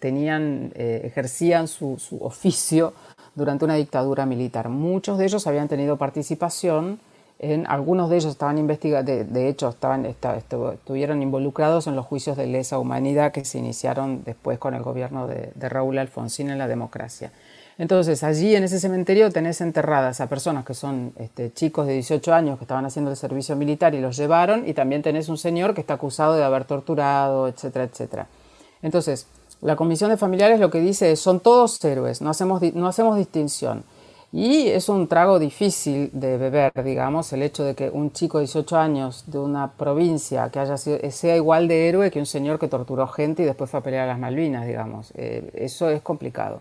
tenían, 0.00 0.72
eh, 0.74 1.02
ejercían 1.04 1.68
su 1.68 1.98
oficio 2.20 2.94
durante 3.38 3.64
una 3.64 3.74
dictadura 3.74 4.26
militar. 4.26 4.68
Muchos 4.68 5.16
de 5.16 5.24
ellos 5.24 5.46
habían 5.46 5.68
tenido 5.68 5.96
participación 5.96 7.00
en, 7.38 7.66
algunos 7.68 8.10
de 8.10 8.16
ellos 8.16 8.32
estaban 8.32 8.58
investigando, 8.58 9.12
de, 9.12 9.48
hecho 9.48 9.68
estaban, 9.68 10.06
estuvieron 10.06 11.22
involucrados 11.22 11.86
en 11.86 11.94
los 11.94 12.04
juicios 12.04 12.36
de 12.36 12.48
lesa 12.48 12.78
humanidad 12.78 13.30
que 13.30 13.44
se 13.44 13.58
iniciaron 13.58 14.24
después 14.24 14.58
con 14.58 14.74
el 14.74 14.82
gobierno 14.82 15.28
de, 15.28 15.52
Raúl 15.68 15.98
Alfonsín 15.98 16.50
en 16.50 16.58
la 16.58 16.66
democracia. 16.66 17.30
Entonces, 17.78 18.24
allí 18.24 18.56
en 18.56 18.64
ese 18.64 18.80
cementerio 18.80 19.30
tenés 19.30 19.60
enterradas 19.60 20.20
a 20.20 20.28
personas 20.28 20.64
que 20.64 20.74
son 20.74 21.12
este, 21.16 21.52
chicos 21.52 21.86
de 21.86 21.92
18 21.92 22.34
años 22.34 22.58
que 22.58 22.64
estaban 22.64 22.84
haciendo 22.84 23.12
el 23.12 23.16
servicio 23.16 23.54
militar 23.54 23.94
y 23.94 24.00
los 24.00 24.16
llevaron, 24.16 24.68
y 24.68 24.74
también 24.74 25.02
tenés 25.02 25.28
un 25.28 25.38
señor 25.38 25.74
que 25.74 25.80
está 25.80 25.94
acusado 25.94 26.34
de 26.34 26.42
haber 26.42 26.64
torturado, 26.64 27.46
etcétera, 27.46 27.84
etcétera. 27.84 28.26
Entonces, 28.82 29.28
la 29.60 29.76
comisión 29.76 30.10
de 30.10 30.16
familiares 30.16 30.60
lo 30.60 30.70
que 30.70 30.80
dice 30.80 31.12
es, 31.12 31.20
son 31.20 31.40
todos 31.40 31.82
héroes, 31.84 32.22
no 32.22 32.30
hacemos, 32.30 32.62
no 32.74 32.86
hacemos 32.86 33.16
distinción. 33.16 33.84
Y 34.30 34.68
es 34.68 34.90
un 34.90 35.08
trago 35.08 35.38
difícil 35.38 36.10
de 36.12 36.36
beber, 36.36 36.70
digamos, 36.84 37.32
el 37.32 37.42
hecho 37.42 37.64
de 37.64 37.74
que 37.74 37.88
un 37.88 38.12
chico 38.12 38.38
de 38.38 38.44
18 38.44 38.76
años 38.76 39.24
de 39.26 39.38
una 39.38 39.72
provincia 39.72 40.50
que 40.50 40.58
haya 40.58 40.76
sido, 40.76 40.98
sea 41.10 41.34
igual 41.34 41.66
de 41.66 41.88
héroe 41.88 42.10
que 42.10 42.18
un 42.18 42.26
señor 42.26 42.58
que 42.58 42.68
torturó 42.68 43.06
gente 43.08 43.42
y 43.42 43.46
después 43.46 43.70
fue 43.70 43.80
a 43.80 43.82
pelear 43.82 44.04
a 44.04 44.12
las 44.12 44.18
Malvinas, 44.18 44.66
digamos. 44.66 45.12
Eh, 45.14 45.50
eso 45.54 45.88
es 45.88 46.02
complicado. 46.02 46.60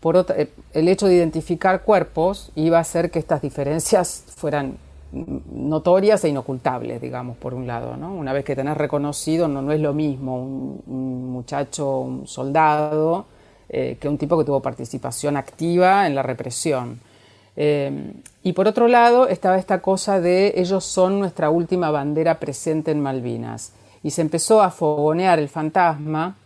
Por 0.00 0.16
otra, 0.16 0.36
eh, 0.38 0.50
el 0.74 0.86
hecho 0.88 1.06
de 1.06 1.14
identificar 1.14 1.82
cuerpos 1.82 2.50
iba 2.56 2.76
a 2.76 2.82
hacer 2.82 3.10
que 3.10 3.18
estas 3.18 3.40
diferencias 3.40 4.24
fueran 4.36 4.76
notorias 5.12 6.24
e 6.24 6.30
inocultables, 6.30 7.00
digamos, 7.00 7.36
por 7.36 7.54
un 7.54 7.66
lado. 7.66 7.96
¿no? 7.96 8.14
Una 8.14 8.32
vez 8.32 8.44
que 8.44 8.56
tenés 8.56 8.76
reconocido, 8.76 9.48
no, 9.48 9.70
es 9.72 9.80
lo 9.80 9.92
mismo 9.92 10.42
un, 10.42 11.30
muchacho, 11.30 12.00
un 12.00 12.26
soldado, 12.26 13.26
eh, 13.68 13.98
que 14.00 14.08
un 14.08 14.18
tipo 14.18 14.38
que 14.38 14.44
tuvo 14.44 14.60
participación 14.60 15.36
activa 15.36 16.06
en 16.06 16.14
la 16.14 16.22
represión. 16.22 17.00
Eh, 17.54 18.14
y 18.42 18.54
por 18.54 18.66
otro 18.66 18.88
lado 18.88 19.28
estaba 19.28 19.58
esta 19.58 19.82
cosa 19.82 20.20
de 20.20 20.54
ellos 20.56 20.84
son 20.84 21.18
nuestra 21.18 21.50
última 21.50 21.90
bandera 21.90 22.40
presente 22.40 22.90
en 22.90 23.00
Malvinas. 23.00 23.72
Y 24.02 24.10
se 24.10 24.22
empezó 24.22 24.62
a 24.62 24.70
fogonear 24.70 25.38
el 25.38 25.48
fantasma 25.48 26.36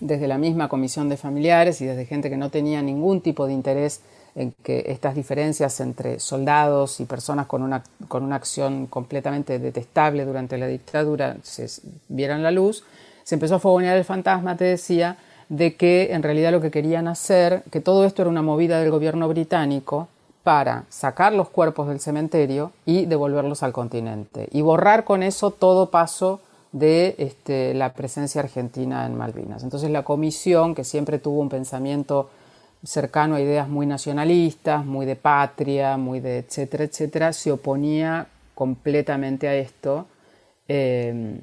desde 0.00 0.28
la 0.28 0.38
misma 0.38 0.68
comisión 0.68 1.08
de 1.08 1.16
familiares 1.16 1.80
y 1.80 1.86
desde 1.86 2.06
gente 2.06 2.30
que 2.30 2.36
no 2.36 2.50
tenía 2.50 2.82
ningún 2.82 3.20
tipo 3.20 3.46
de 3.46 3.52
interés 3.52 4.02
en 4.36 4.52
que 4.52 4.84
estas 4.88 5.14
diferencias 5.14 5.80
entre 5.80 6.20
soldados 6.20 7.00
y 7.00 7.06
personas 7.06 7.46
con 7.46 7.62
una, 7.62 7.82
con 8.06 8.22
una 8.22 8.36
acción 8.36 8.86
completamente 8.86 9.58
detestable 9.58 10.26
durante 10.26 10.58
la 10.58 10.66
dictadura 10.66 11.38
se 11.42 11.66
vieran 12.08 12.42
la 12.42 12.50
luz, 12.50 12.84
se 13.24 13.34
empezó 13.34 13.56
a 13.56 13.58
fogonear 13.58 13.96
el 13.96 14.04
fantasma, 14.04 14.56
te 14.56 14.64
decía, 14.64 15.16
de 15.48 15.74
que 15.74 16.12
en 16.12 16.22
realidad 16.22 16.52
lo 16.52 16.60
que 16.60 16.70
querían 16.70 17.08
hacer, 17.08 17.62
que 17.70 17.80
todo 17.80 18.04
esto 18.04 18.22
era 18.22 18.30
una 18.30 18.42
movida 18.42 18.78
del 18.78 18.90
gobierno 18.90 19.26
británico 19.26 20.08
para 20.42 20.84
sacar 20.90 21.32
los 21.32 21.48
cuerpos 21.48 21.88
del 21.88 21.98
cementerio 21.98 22.72
y 22.84 23.06
devolverlos 23.06 23.62
al 23.62 23.72
continente 23.72 24.48
y 24.52 24.60
borrar 24.60 25.04
con 25.04 25.22
eso 25.22 25.50
todo 25.50 25.90
paso 25.90 26.40
de 26.72 27.14
este, 27.18 27.72
la 27.74 27.94
presencia 27.94 28.42
argentina 28.42 29.06
en 29.06 29.16
Malvinas. 29.16 29.62
Entonces 29.62 29.90
la 29.90 30.04
comisión, 30.04 30.74
que 30.74 30.84
siempre 30.84 31.18
tuvo 31.18 31.40
un 31.40 31.48
pensamiento 31.48 32.28
cercano 32.84 33.36
a 33.36 33.40
ideas 33.40 33.68
muy 33.68 33.86
nacionalistas, 33.86 34.84
muy 34.84 35.06
de 35.06 35.16
patria, 35.16 35.96
muy 35.96 36.20
de 36.20 36.38
etcétera, 36.38 36.84
etcétera, 36.84 37.32
se 37.32 37.52
oponía 37.52 38.28
completamente 38.54 39.48
a 39.48 39.54
esto 39.54 40.06
eh, 40.68 41.38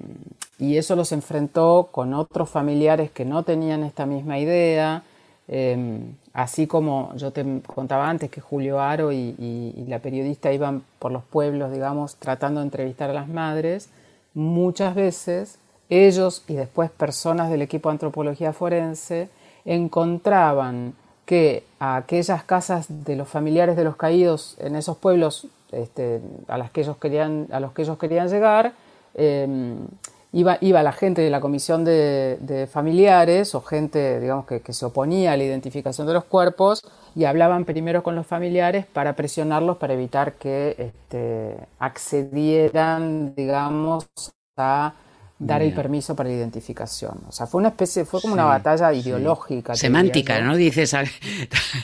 y 0.60 0.78
eso 0.78 0.96
los 0.96 1.12
enfrentó 1.12 1.90
con 1.92 2.14
otros 2.14 2.50
familiares 2.50 3.12
que 3.12 3.26
no 3.26 3.44
tenían 3.44 3.84
esta 3.84 4.06
misma 4.06 4.40
idea, 4.40 5.04
eh, 5.48 6.00
así 6.34 6.68
como 6.68 7.14
yo 7.16 7.32
te 7.32 7.62
contaba 7.66 8.10
antes 8.10 8.30
que 8.30 8.42
Julio 8.42 8.80
Aro 8.80 9.12
y, 9.12 9.36
y, 9.38 9.86
la 9.88 10.00
periodista 10.00 10.52
iban 10.52 10.84
por 11.00 11.12
los 11.12 11.24
pueblos, 11.24 11.72
digamos, 11.72 12.16
tratando 12.16 12.60
de 12.62 12.68
entrevistar 12.68 13.10
a 13.10 13.14
las 13.14 13.28
madres, 13.28 13.90
muchas 14.34 14.96
veces 14.96 15.60
ellos 15.90 16.44
y 16.48 16.54
después 16.54 16.90
personas 16.90 17.50
del 17.50 17.62
equipo 17.62 17.90
de 17.90 17.94
antropología 17.94 18.54
forense 18.54 19.30
encontraban 19.66 20.94
que 21.26 21.64
a 21.80 21.96
aquellas 21.96 22.44
casas 22.44 22.88
de 22.90 23.16
los 23.16 23.28
familiares 23.28 23.76
de 23.76 23.84
los 23.84 23.96
caídos 23.96 24.56
en 24.60 24.76
esos 24.76 24.98
pueblos 24.98 25.48
este, 25.72 26.22
a, 26.48 26.58
las 26.58 26.72
que 26.72 26.82
ellos 26.82 26.98
querían, 26.98 27.48
a 27.52 27.60
los 27.60 27.72
que 27.74 27.82
ellos 27.84 27.98
querían 27.98 28.30
llegar, 28.30 28.74
em, 29.16 29.78
iba, 30.32 30.58
iba, 30.62 30.84
la 30.84 30.92
gente 30.92 31.22
de 31.22 31.30
la 31.30 31.40
comisión 31.40 31.84
de, 31.86 32.68
familiares 32.72 33.56
o 33.56 33.62
gente 33.62 34.20
digamos, 34.20 34.46
que, 34.46 34.62
se 34.74 34.86
oponía 34.86 35.34
a 35.34 35.38
la 35.38 35.44
identificación 35.44 36.08
de 36.08 36.14
los 36.14 36.26
cuerpos 36.26 36.84
y 37.16 37.26
hablaban 37.26 37.66
primero 37.66 38.04
con 38.04 38.16
los 38.16 38.28
familiares 38.28 38.86
para 38.86 39.16
presionarlos 39.16 39.78
para 39.78 39.94
evitar 39.94 40.34
que 40.34 40.76
este, 40.78 41.58
accedieran 41.80 43.34
digamos, 43.36 44.08
a 44.58 44.94
dar 45.46 45.62
el 45.62 45.74
permiso 45.74 46.16
para 46.16 46.30
la 46.30 46.36
identificación. 46.36 47.20
O 47.28 47.32
sea, 47.32 47.48
fue 47.48 47.60
una 47.60 47.70
especie, 47.70 48.06
fue 48.06 48.22
como 48.22 48.34
una 48.34 48.46
batalla 48.46 48.94
ideológica. 48.94 49.76
Semántica, 49.76 50.42
¿no? 50.42 50.56
Dices, 50.56 50.96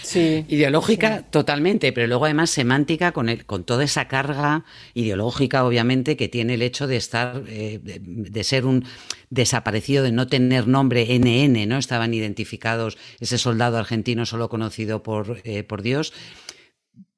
sí. 0.03 0.45
ideológica 0.49 1.23
totalmente, 1.29 1.91
pero 1.91 2.07
luego 2.07 2.25
además 2.25 2.49
semántica 2.49 3.11
con, 3.11 3.29
el, 3.29 3.45
con 3.45 3.63
toda 3.63 3.83
esa 3.83 4.07
carga 4.07 4.63
ideológica, 4.93 5.65
obviamente, 5.65 6.17
que 6.17 6.27
tiene 6.27 6.55
el 6.55 6.61
hecho 6.61 6.87
de 6.87 6.97
estar, 6.97 7.43
eh, 7.47 7.79
de, 7.83 8.43
ser 8.43 8.65
un 8.65 8.85
desaparecido, 9.29 10.03
de 10.03 10.11
no 10.11 10.27
tener 10.27 10.67
nombre 10.67 11.05
NN, 11.19 11.67
¿no? 11.67 11.77
Estaban 11.77 12.13
identificados 12.13 12.97
ese 13.19 13.37
soldado 13.37 13.77
argentino 13.77 14.25
solo 14.25 14.49
conocido 14.49 15.03
por, 15.03 15.41
eh, 15.43 15.63
por 15.63 15.81
Dios 15.81 16.13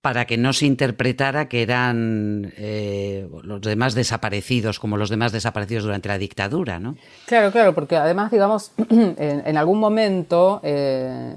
para 0.02 0.26
que 0.26 0.38
no 0.38 0.52
se 0.52 0.66
interpretara 0.66 1.48
que 1.48 1.62
eran 1.62 2.52
eh, 2.58 3.30
los 3.44 3.62
demás 3.62 3.94
desaparecidos 3.94 4.80
como 4.80 4.98
los 4.98 5.10
demás 5.10 5.32
desaparecidos 5.32 5.84
durante 5.84 6.10
la 6.10 6.18
dictadura, 6.18 6.80
¿no? 6.80 6.96
Claro, 7.28 7.52
claro, 7.52 7.76
porque 7.76 7.96
además, 7.98 8.32
digamos, 8.32 8.72
en, 8.90 9.58
algún 9.58 9.80
momento 9.80 10.60
eh, 10.64 11.36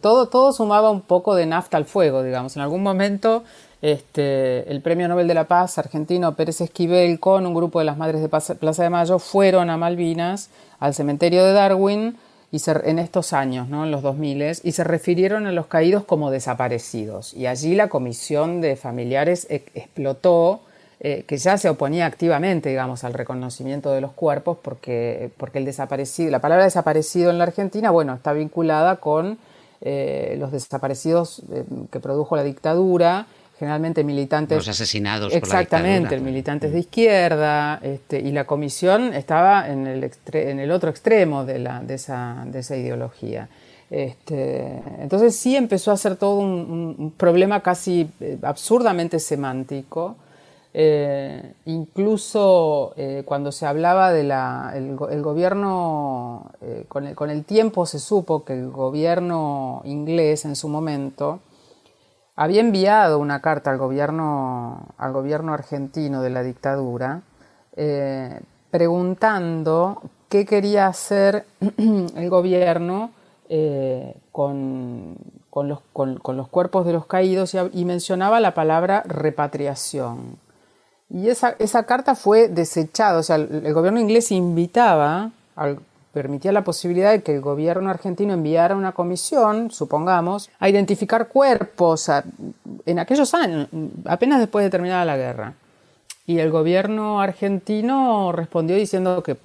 todo, 0.00 0.28
todo 0.28 0.52
sumaba 0.52 0.90
un 0.90 1.02
poco 1.02 1.34
de 1.34 1.44
nafta 1.44 1.76
al 1.76 1.84
fuego, 1.84 2.22
digamos. 2.22 2.56
En 2.56 2.62
algún 2.62 2.82
momento 2.82 3.44
este, 3.82 4.70
el 4.70 4.80
Premio 4.80 5.06
Nobel 5.08 5.28
de 5.28 5.34
la 5.34 5.44
Paz 5.44 5.76
argentino 5.78 6.34
Pérez 6.34 6.62
Esquivel 6.62 7.20
con 7.20 7.44
un 7.46 7.54
grupo 7.54 7.80
de 7.80 7.84
las 7.84 7.98
Madres 7.98 8.22
de 8.22 8.28
Plaza 8.28 8.82
de 8.82 8.90
Mayo 8.90 9.18
fueron 9.18 9.68
a 9.68 9.76
Malvinas, 9.76 10.48
al 10.78 10.94
cementerio 10.94 11.44
de 11.44 11.52
Darwin, 11.52 12.16
y 12.56 12.88
en 12.88 12.98
estos 12.98 13.32
años, 13.32 13.68
¿no? 13.68 13.84
en 13.84 13.90
los 13.90 14.02
2000, 14.02 14.60
y 14.62 14.72
se 14.72 14.84
refirieron 14.84 15.46
a 15.46 15.52
los 15.52 15.66
caídos 15.66 16.04
como 16.04 16.30
desaparecidos. 16.30 17.34
Y 17.34 17.46
allí 17.46 17.74
la 17.74 17.88
comisión 17.88 18.60
de 18.60 18.76
familiares 18.76 19.46
e-, 19.50 19.64
explotó, 19.74 20.60
eh, 20.98 21.24
que 21.26 21.36
ya 21.36 21.58
se 21.58 21.68
oponía 21.68 22.06
activamente, 22.06 22.70
digamos, 22.70 23.04
al 23.04 23.12
reconocimiento 23.12 23.92
de 23.92 24.00
los 24.00 24.12
cuerpos, 24.12 24.58
porque, 24.62 25.30
porque 25.36 25.58
el 25.58 25.64
desaparecido, 25.64 26.30
la 26.30 26.40
palabra 26.40 26.64
desaparecido 26.64 27.30
en 27.30 27.38
la 27.38 27.44
Argentina, 27.44 27.90
bueno, 27.90 28.14
está 28.14 28.32
vinculada 28.32 28.96
con 28.96 29.38
eh, 29.82 30.36
los 30.38 30.52
desaparecidos 30.52 31.42
eh, 31.52 31.64
que 31.90 32.00
produjo 32.00 32.34
la 32.34 32.44
dictadura, 32.44 33.26
generalmente 33.58 34.04
militantes... 34.04 34.56
Los 34.56 34.68
asesinados 34.68 35.32
Exactamente, 35.32 36.10
por 36.10 36.18
la 36.18 36.24
militantes 36.24 36.72
de 36.72 36.80
izquierda, 36.80 37.80
este, 37.82 38.20
y 38.20 38.32
la 38.32 38.44
comisión 38.44 39.14
estaba 39.14 39.68
en 39.68 39.86
el, 39.86 40.10
en 40.32 40.60
el 40.60 40.70
otro 40.70 40.90
extremo 40.90 41.44
de, 41.44 41.58
la, 41.58 41.80
de, 41.80 41.94
esa, 41.94 42.44
de 42.46 42.58
esa 42.58 42.76
ideología. 42.76 43.48
Este, 43.88 44.82
entonces 44.98 45.36
sí 45.36 45.56
empezó 45.56 45.92
a 45.92 45.96
ser 45.96 46.16
todo 46.16 46.40
un, 46.40 47.14
problema 47.16 47.60
casi 47.60 48.10
eh, 48.20 48.38
absurdamente 48.42 49.18
semántico. 49.18 50.16
Eh, 50.78 51.54
incluso 51.64 52.92
eh, 52.98 53.22
cuando 53.24 53.50
se 53.50 53.64
hablaba 53.64 54.12
del 54.12 54.30
el 54.30 55.22
gobierno, 55.22 56.50
con 56.88 57.06
el, 57.06 57.14
con, 57.14 57.30
el, 57.30 57.44
tiempo 57.44 57.86
se 57.86 57.98
supo 57.98 58.44
que 58.44 58.52
el 58.52 58.68
gobierno 58.68 59.80
inglés 59.86 60.44
en 60.44 60.54
su 60.54 60.68
momento 60.68 61.40
había 62.36 62.60
enviado 62.60 63.18
una 63.18 63.40
carta 63.40 63.70
al 63.70 63.78
gobierno, 63.78 64.88
al 64.98 65.12
gobierno 65.12 65.54
argentino 65.54 66.22
de 66.22 66.30
la 66.30 66.42
dictadura 66.42 67.22
eh, 67.74 68.40
preguntando 68.70 70.02
qué 70.28 70.44
quería 70.44 70.86
hacer 70.86 71.46
el 71.78 72.28
gobierno 72.30 73.10
eh, 73.48 74.14
con, 74.32 75.16
los, 75.54 76.48
cuerpos 76.50 76.86
de 76.86 76.92
los 76.92 77.06
caídos 77.06 77.56
y, 77.72 77.84
mencionaba 77.84 78.40
la 78.40 78.52
palabra 78.54 79.02
repatriación. 79.06 80.38
Y 81.08 81.28
esa, 81.28 81.54
esa 81.58 81.84
carta 81.84 82.14
fue 82.14 82.48
desechada, 82.48 83.18
o 83.20 83.22
sea, 83.22 83.36
el, 83.36 83.62
el 83.64 83.72
gobierno 83.72 84.00
inglés 84.00 84.32
invitaba 84.32 85.30
al 85.54 85.78
permitía 86.16 86.50
la 86.50 86.64
posibilidad 86.64 87.10
de 87.12 87.22
que 87.22 87.34
el 87.34 87.42
gobierno 87.42 87.90
argentino 87.90 88.32
enviara 88.32 88.74
una 88.74 88.92
comisión, 88.92 89.70
supongamos, 89.70 90.48
a 90.58 90.66
identificar 90.66 91.28
cuerpos 91.28 92.10
en 92.86 92.98
aquellos 92.98 93.34
años, 93.34 93.68
apenas 94.06 94.40
después 94.40 94.64
de 94.64 94.70
terminada 94.70 95.04
la 95.04 95.18
guerra. 95.18 95.52
Y 96.26 96.38
el 96.38 96.50
gobierno 96.50 97.20
argentino 97.20 98.32
respondió 98.32 98.76
diciendo 98.76 99.22
que 99.22 99.36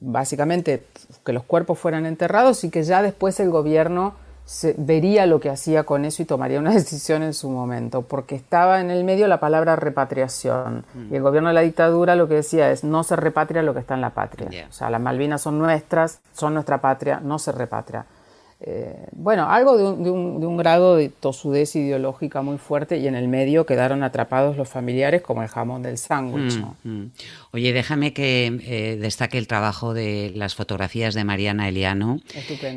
básicamente 0.00 0.84
que 1.26 1.34
los 1.34 1.42
cuerpos 1.42 1.78
fueran 1.78 2.06
enterrados 2.06 2.64
y 2.64 2.70
que 2.70 2.84
ya 2.84 3.02
después 3.02 3.38
el 3.40 3.50
gobierno 3.50 4.14
se, 4.44 4.74
vería 4.76 5.26
lo 5.26 5.40
que 5.40 5.50
hacía 5.50 5.84
con 5.84 6.04
eso 6.04 6.22
y 6.22 6.26
tomaría 6.26 6.58
una 6.58 6.70
decisión 6.74 7.22
en 7.22 7.34
su 7.34 7.50
momento, 7.50 8.02
porque 8.02 8.34
estaba 8.34 8.80
en 8.80 8.90
el 8.90 9.04
medio 9.04 9.26
la 9.28 9.40
palabra 9.40 9.76
repatriación. 9.76 10.84
Mm. 10.94 11.12
Y 11.12 11.16
el 11.16 11.22
gobierno 11.22 11.48
de 11.48 11.54
la 11.54 11.60
dictadura 11.62 12.16
lo 12.16 12.28
que 12.28 12.34
decía 12.34 12.70
es, 12.70 12.84
no 12.84 13.04
se 13.04 13.16
repatria 13.16 13.62
lo 13.62 13.74
que 13.74 13.80
está 13.80 13.94
en 13.94 14.00
la 14.00 14.10
patria. 14.10 14.66
O 14.68 14.72
sea, 14.72 14.90
las 14.90 15.00
Malvinas 15.00 15.42
son 15.42 15.58
nuestras, 15.58 16.20
son 16.32 16.54
nuestra 16.54 16.78
patria, 16.78 17.20
no 17.22 17.38
se 17.38 17.52
repatria. 17.52 18.06
Eh, 18.66 18.96
bueno, 19.12 19.50
algo 19.50 19.76
de 19.76 20.10
un, 20.10 20.56
grado 20.56 20.96
de 20.96 21.10
tosudez 21.10 21.76
ideológica 21.76 22.40
muy 22.40 22.56
fuerte 22.56 22.96
y 22.96 23.06
en 23.06 23.14
el 23.14 23.28
medio 23.28 23.66
quedaron 23.66 24.02
atrapados 24.02 24.56
los 24.56 24.70
familiares 24.70 25.20
como 25.20 25.42
el 25.42 25.48
jamón 25.48 25.82
del 25.82 25.98
sándwich. 25.98 26.58
Mm, 26.82 26.90
mm. 26.90 27.10
Oye, 27.52 27.74
déjame 27.74 28.14
que 28.14 28.46
eh, 28.64 28.96
destaque 28.96 29.36
el 29.36 29.48
trabajo 29.48 29.92
de 29.92 30.32
las 30.34 30.54
fotografías 30.54 31.12
de 31.12 31.24
Mariana 31.24 31.68
Eliano, 31.68 32.20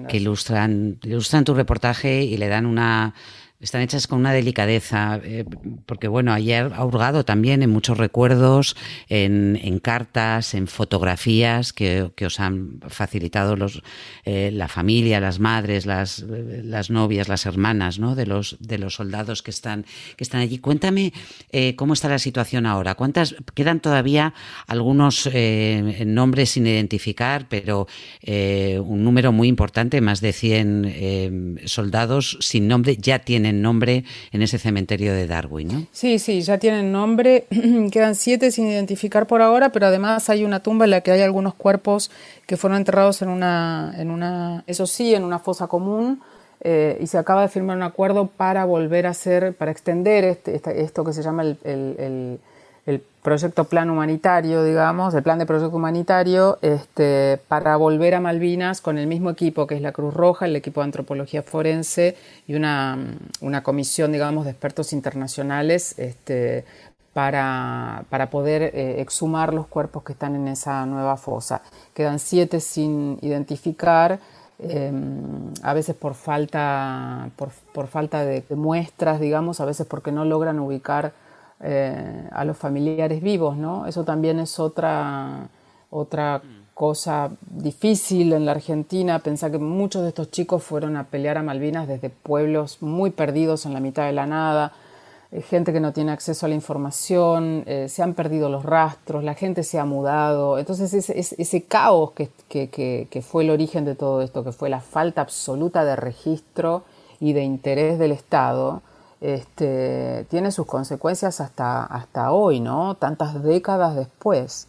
que 0.09 0.17
ilustran, 0.17 0.97
ilustran 1.03 1.45
tu 1.45 1.53
reportaje 1.53 2.21
y 2.21 2.35
le 2.35 2.49
dan 2.49 2.65
una 2.65 3.13
están 3.59 3.81
hechas 3.81 4.05
con 4.05 4.19
una 4.19 4.33
delicadeza, 4.33 5.19
eh, 5.23 5.43
porque 5.87 6.07
bueno, 6.07 6.31
ayer 6.31 6.71
ha 6.75 6.85
hurgado 6.85 7.25
también 7.25 7.63
en 7.63 7.71
muchos 7.71 7.97
recuerdos, 7.97 8.75
en, 9.09 9.79
cartas, 9.79 10.53
en 10.53 10.67
fotografías 10.67 11.73
que, 11.73 12.11
os 12.23 12.39
han 12.39 12.79
facilitado 12.87 13.55
los, 13.55 13.81
eh, 14.25 14.51
la 14.53 14.67
familia, 14.67 15.19
las 15.19 15.39
madres, 15.39 15.87
las, 15.87 16.19
las, 16.19 16.91
novias, 16.91 17.29
las 17.29 17.47
hermanas 17.47 17.97
¿no? 17.97 18.13
de, 18.13 18.27
los, 18.27 18.57
de 18.59 18.77
los 18.77 18.95
soldados 18.95 19.41
que 19.41 19.51
están, 19.51 19.85
que 20.15 20.23
están 20.23 20.41
allí. 20.41 20.59
Cuéntame 20.59 21.13
eh, 21.51 21.75
cómo 21.75 21.93
está 21.93 22.09
la 22.09 22.19
situación 22.19 22.67
ahora. 22.67 22.93
¿Cuántas 22.93 23.35
quedan 23.55 23.79
todavía 23.79 24.35
algunos 24.67 25.27
nombres 26.05 26.51
sin 26.51 26.67
identificar, 26.67 27.47
pero 27.49 27.87
un 28.23 29.03
número 29.03 29.31
muy 29.31 29.47
importante, 29.47 30.01
más 30.01 30.21
de 30.21 30.33
100 30.33 31.61
soldados 31.65 32.37
sin 32.41 32.67
nombre, 32.67 32.97
ya 32.97 33.19
tienen 33.19 33.46
nombre 33.53 34.03
en 34.31 34.41
ese 34.41 34.57
cementerio 34.57 35.13
de 35.13 35.27
Darwin, 35.27 35.67
¿no? 35.67 35.87
Sí, 35.91 36.19
sí, 36.19 36.41
ya 36.41 36.57
tienen 36.57 36.91
nombre. 36.91 37.47
Quedan 37.91 38.15
siete 38.15 38.51
sin 38.51 38.67
identificar 38.67 39.27
por 39.27 39.41
ahora, 39.41 39.71
pero 39.71 39.87
además 39.87 40.29
hay 40.29 40.43
una 40.43 40.61
tumba 40.61 40.85
en 40.85 40.91
la 40.91 41.01
que 41.01 41.11
hay 41.11 41.21
algunos 41.21 41.53
cuerpos 41.55 42.11
que 42.45 42.57
fueron 42.57 42.77
enterrados 42.77 43.21
en 43.21 43.29
una, 43.29 43.93
en 43.97 44.11
una 44.11 44.63
eso 44.67 44.87
sí, 44.87 45.15
en 45.15 45.23
una 45.23 45.39
fosa 45.39 45.67
común. 45.67 46.21
Eh, 46.61 46.97
y 46.99 47.07
se 47.07 47.19
acaba 47.19 47.43
de 47.43 47.49
firmar 47.49 47.77
un 47.77 47.83
acuerdo 47.83 48.27
para 48.27 48.65
volver 48.65 49.05
a 49.05 49.11
hacer, 49.11 49.55
para 49.55 49.69
extender 49.69 50.23
este, 50.23 50.59
esto 50.81 51.03
que 51.03 51.13
se 51.13 51.21
llama 51.21 51.43
el 51.43 52.39
proyecto 53.27 53.65
plan 53.65 53.89
humanitario, 53.89 54.63
digamos, 54.63 55.13
el 55.13 55.21
plan 55.21 55.37
de 55.37 55.45
proyecto 55.45 55.75
humanitario, 55.75 56.59
este, 56.61 57.37
para 57.49 57.75
volver 57.75 58.15
a 58.15 58.21
Malvinas 58.21 58.79
con 58.79 58.97
el 58.97 59.05
mismo 59.05 59.29
equipo 59.29 59.67
que 59.67 59.75
es 59.75 59.81
la 59.81 59.91
Cruz 59.91 60.13
Roja, 60.13 60.45
el 60.45 60.55
equipo 60.55 60.79
de 60.79 60.85
antropología 60.85 61.43
forense 61.43 62.15
y 62.47 62.55
una, 62.55 62.97
comisión, 63.63 64.13
digamos, 64.13 64.45
de 64.45 64.51
expertos 64.51 64.93
internacionales 64.93 65.99
este, 65.99 66.63
para, 67.11 68.05
poder 68.31 68.61
eh, 68.61 69.01
exhumar 69.01 69.53
los 69.53 69.67
cuerpos 69.67 70.03
que 70.03 70.13
están 70.13 70.33
en 70.37 70.47
esa 70.47 70.85
nueva 70.85 71.17
fosa. 71.17 71.61
Quedan 71.93 72.19
siete 72.19 72.61
sin 72.61 73.19
identificar. 73.21 74.19
Em, 74.57 75.51
a 75.63 75.73
veces 75.73 75.97
por 75.97 76.13
falta, 76.13 77.29
por, 77.35 77.87
falta 77.87 78.23
de 78.23 78.41
muestras, 78.55 79.19
digamos, 79.19 79.59
a 79.59 79.65
veces 79.65 79.85
porque 79.85 80.13
no 80.13 80.23
logran 80.23 80.59
ubicar 80.59 81.11
eh, 81.61 82.29
a 82.31 82.45
los 82.45 82.57
familiares 82.57 83.21
vivos, 83.21 83.57
¿no? 83.57 83.85
Eso 83.87 84.03
también 84.03 84.39
es 84.39 84.59
otra, 84.59 85.47
otra 85.89 86.41
cosa 86.73 87.31
difícil 87.49 88.33
en 88.33 88.45
la 88.45 88.51
Argentina, 88.51 89.17
pensar 89.17 89.51
que 89.51 89.57
muchos 89.57 90.03
de 90.03 90.09
estos 90.09 90.29
chicos 90.29 90.63
fueron 90.63 90.95
a 90.95 91.05
pelear 91.05 91.37
a 91.37 91.41
Malvinas 91.41 91.87
desde 91.87 92.11
pueblos 92.11 92.81
muy 92.81 93.09
perdidos 93.09 93.65
en 93.65 93.73
la 93.73 93.79
mitad 93.79 94.05
de 94.05 94.11
la 94.11 94.27
nada, 94.27 94.73
eh, 95.31 95.41
gente 95.41 95.73
que 95.73 95.79
no 95.79 95.91
tiene 95.91 96.11
acceso 96.11 96.45
a 96.45 96.49
la 96.49 96.55
información, 96.55 97.63
eh, 97.65 97.89
se 97.89 98.03
han 98.03 98.13
perdido 98.13 98.47
los 98.49 98.63
rastros, 98.63 99.23
la 99.23 99.33
gente 99.33 99.63
se 99.63 99.79
ha 99.79 99.85
mudado. 99.85 100.59
Entonces 100.59 100.93
ese, 100.93 101.63
caos 101.63 102.11
que, 102.11 102.29
que, 102.47 103.21
fue 103.21 103.43
el 103.43 103.49
origen 103.49 103.83
de 103.83 103.95
todo 103.95 104.21
esto, 104.21 104.43
que 104.43 104.51
fue 104.51 104.69
la 104.69 104.79
falta 104.79 105.21
absoluta 105.21 105.83
de 105.83 105.95
registro 105.95 106.83
y 107.19 107.33
de 107.33 107.43
interés 107.43 107.99
del 107.99 108.11
Estado, 108.11 108.83
este, 109.21 110.25
tiene 110.29 110.51
sus 110.51 110.67
consecuencias 110.67 111.41
hasta, 111.41 111.83
hasta 111.83 112.31
hoy, 112.31 112.59
¿no? 112.59 112.95
Tantas 112.95 113.43
décadas 113.43 113.95
después. 113.95 114.67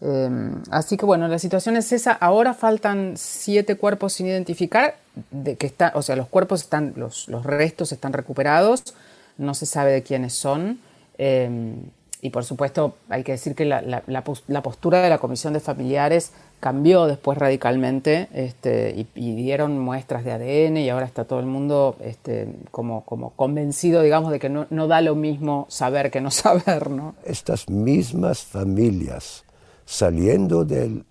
Em, 0.00 0.62
así 0.70 0.96
que 0.96 1.04
bueno, 1.04 1.26
la 1.28 1.38
situación 1.38 1.76
es 1.76 1.92
esa. 1.92 2.12
Ahora 2.12 2.54
faltan 2.54 3.14
siete 3.16 3.76
cuerpos 3.76 4.12
sin 4.12 4.26
identificar, 4.26 4.96
de 5.30 5.56
que 5.56 5.66
está, 5.66 5.92
o 5.94 6.02
sea, 6.02 6.16
los 6.16 6.28
cuerpos 6.28 6.62
están, 6.62 6.94
los, 6.96 7.28
los 7.28 7.44
restos 7.44 7.90
están 7.92 8.12
recuperados, 8.12 8.94
no 9.36 9.54
se 9.54 9.66
sabe 9.66 9.92
de 9.92 10.02
quiénes 10.02 10.34
son. 10.34 10.78
Em, 11.16 11.82
y 12.20 12.30
por 12.30 12.44
supuesto, 12.44 12.96
hay 13.08 13.22
que 13.22 13.32
decir 13.32 13.54
que 13.54 13.64
la, 13.64 13.80
la, 13.82 14.62
postura 14.62 15.02
de 15.02 15.08
la 15.08 15.18
Comisión 15.18 15.52
de 15.52 15.60
Familiares 15.60 16.32
cambió 16.60 17.06
después 17.06 17.38
radicalmente 17.38 18.28
este, 18.32 19.06
y, 19.14 19.34
dieron 19.34 19.78
muestras 19.78 20.24
de 20.24 20.32
ADN 20.32 20.78
y 20.78 20.88
ahora 20.90 21.06
está 21.06 21.24
todo 21.24 21.40
el 21.40 21.46
mundo 21.46 21.96
este, 22.00 22.48
como, 22.70 23.04
como 23.04 23.30
convencido, 23.30 24.02
digamos, 24.02 24.32
de 24.32 24.38
que 24.38 24.48
no, 24.48 24.66
no, 24.70 24.88
da 24.88 25.00
lo 25.00 25.14
mismo 25.14 25.66
saber 25.68 26.10
que 26.10 26.20
no 26.20 26.30
saber. 26.32 26.90
¿no? 26.90 27.14
Estas 27.24 27.68
mismas 27.68 28.42
familias 28.42 29.44
saliendo 29.84 30.64
del 30.64 31.04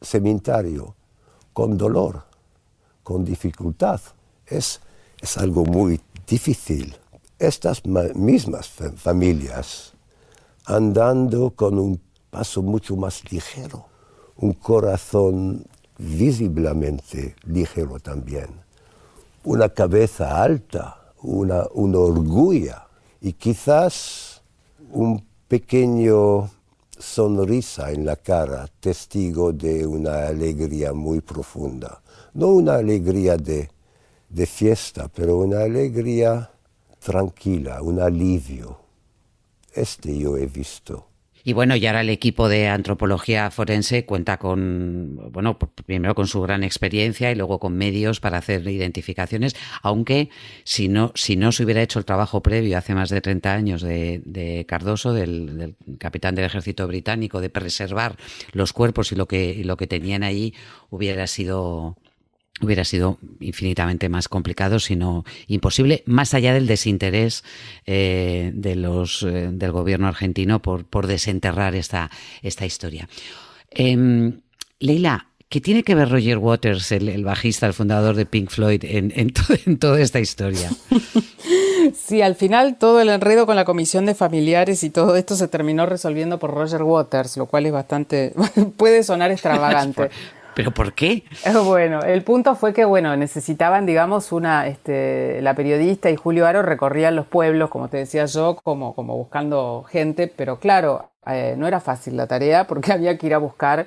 cementerio 0.00 0.94
con 1.52 1.76
dolor, 1.76 2.24
con 3.02 3.24
dificultad, 3.24 4.00
es, 4.46 4.80
es 5.20 5.36
algo 5.36 5.64
muy 5.64 6.00
difícil 6.26 6.96
estas 7.42 7.82
mismas 7.84 8.70
familias 8.96 9.94
andando 10.64 11.50
con 11.50 11.76
un 11.76 12.00
paso 12.30 12.62
mucho 12.62 12.94
más 12.96 13.30
ligero, 13.32 13.86
un 14.36 14.52
corazón 14.54 15.64
visiblemente 15.98 17.36
ligero 17.44 17.98
también, 18.00 18.48
una 19.44 19.68
cabeza 19.68 20.42
alta, 20.42 21.12
una, 21.22 21.66
un 21.74 21.94
orgullo 21.94 22.76
y 23.20 23.32
quizás 23.34 24.42
un 24.90 25.24
pequeño 25.48 26.50
sonrisa 26.98 27.90
en 27.90 28.06
la 28.06 28.16
cara, 28.16 28.68
testigo 28.80 29.52
de 29.52 29.86
una 29.86 30.28
alegría 30.28 30.92
muy 30.92 31.20
profunda. 31.20 32.00
No 32.34 32.48
una 32.48 32.76
alegría 32.76 33.36
de, 33.36 33.70
de 34.28 34.46
fiesta, 34.46 35.08
pero 35.08 35.38
una 35.38 35.60
alegría 35.62 36.50
tranquila, 37.00 37.82
un 37.82 38.00
alivio. 38.00 38.78
Este 39.74 40.16
yo 40.16 40.36
he 40.36 40.46
visto. 40.46 41.11
Y 41.44 41.52
bueno, 41.54 41.74
y 41.76 41.86
ahora 41.86 42.02
el 42.02 42.10
equipo 42.10 42.48
de 42.48 42.68
antropología 42.68 43.50
forense 43.50 44.04
cuenta 44.04 44.38
con, 44.38 45.32
bueno, 45.32 45.58
primero 45.58 46.14
con 46.14 46.26
su 46.26 46.40
gran 46.40 46.62
experiencia 46.62 47.32
y 47.32 47.34
luego 47.34 47.58
con 47.58 47.76
medios 47.76 48.20
para 48.20 48.38
hacer 48.38 48.66
identificaciones, 48.68 49.56
aunque 49.82 50.30
si 50.64 50.88
no, 50.88 51.12
si 51.14 51.36
no 51.36 51.50
se 51.50 51.64
hubiera 51.64 51.82
hecho 51.82 51.98
el 51.98 52.04
trabajo 52.04 52.42
previo 52.42 52.78
hace 52.78 52.94
más 52.94 53.10
de 53.10 53.20
30 53.20 53.52
años 53.52 53.82
de, 53.82 54.64
Cardoso, 54.68 55.12
del, 55.12 55.74
capitán 55.98 56.34
del 56.34 56.44
ejército 56.44 56.86
británico, 56.86 57.40
de 57.40 57.50
preservar 57.50 58.16
los 58.52 58.72
cuerpos 58.72 59.12
y 59.12 59.16
lo 59.16 59.26
que, 59.26 59.62
lo 59.64 59.76
que 59.76 59.86
tenían 59.86 60.22
ahí, 60.22 60.54
hubiera 60.90 61.26
sido 61.26 61.96
hubiera 62.60 62.84
sido 62.84 63.18
infinitamente 63.40 64.08
más 64.08 64.28
complicado, 64.28 64.78
sino 64.78 65.24
imposible, 65.46 66.02
más 66.06 66.34
allá 66.34 66.52
del 66.52 66.66
desinterés 66.66 67.44
eh, 67.86 68.52
de 68.54 68.76
los, 68.76 69.22
eh, 69.22 69.48
del 69.52 69.72
gobierno 69.72 70.06
argentino 70.06 70.60
por, 70.60 70.84
por 70.84 71.06
desenterrar 71.06 71.74
esta, 71.74 72.10
esta 72.42 72.66
historia. 72.66 73.08
Em, 73.70 74.40
Leila, 74.78 75.28
¿qué 75.48 75.60
tiene 75.60 75.82
que 75.82 75.94
ver 75.94 76.10
Roger 76.10 76.38
Waters, 76.38 76.92
el, 76.92 77.24
bajista, 77.24 77.66
el 77.66 77.72
fundador 77.72 78.16
de 78.16 78.26
Pink 78.26 78.50
Floyd, 78.50 78.84
en, 78.84 79.12
en, 79.16 79.32
toda 79.78 80.00
esta 80.00 80.20
historia? 80.20 80.70
Sí, 81.94 82.22
al 82.22 82.36
final 82.36 82.76
todo 82.76 83.00
el 83.00 83.08
enredo 83.08 83.44
con 83.44 83.56
la 83.56 83.64
comisión 83.64 84.06
de 84.06 84.14
familiares 84.14 84.84
y 84.84 84.90
todo 84.90 85.16
esto 85.16 85.34
se 85.34 85.48
terminó 85.48 85.84
resolviendo 85.84 86.38
por 86.38 86.54
Roger 86.54 86.82
Waters, 86.82 87.36
lo 87.36 87.46
cual 87.46 87.66
es 87.66 87.72
bastante, 87.72 88.32
puede 88.76 89.02
sonar 89.02 89.30
extravagante. 89.30 90.10
¿Pero 90.54 90.70
por 90.70 90.92
qué? 90.92 91.24
Bueno, 91.64 92.02
el 92.02 92.22
punto 92.22 92.54
fue 92.54 92.72
que, 92.72 92.84
bueno, 92.84 93.16
necesitaban, 93.16 93.86
digamos, 93.86 94.32
una, 94.32 94.66
este, 94.66 95.40
la 95.42 95.54
periodista 95.54 96.10
y 96.10 96.16
Julio 96.16 96.46
Aro 96.46 96.62
recorrían 96.62 97.16
los 97.16 97.26
pueblos, 97.26 97.70
como 97.70 97.88
te 97.88 97.98
decía 97.98 98.26
yo, 98.26 98.56
como, 98.62 98.94
como 98.94 99.16
buscando 99.16 99.84
gente, 99.88 100.32
pero 100.34 100.58
claro, 100.58 101.10
eh, 101.26 101.54
no 101.56 101.66
era 101.66 101.80
fácil 101.80 102.16
la 102.16 102.26
tarea 102.26 102.66
porque 102.66 102.92
había 102.92 103.16
que 103.16 103.26
ir 103.26 103.34
a 103.34 103.38
buscar, 103.38 103.86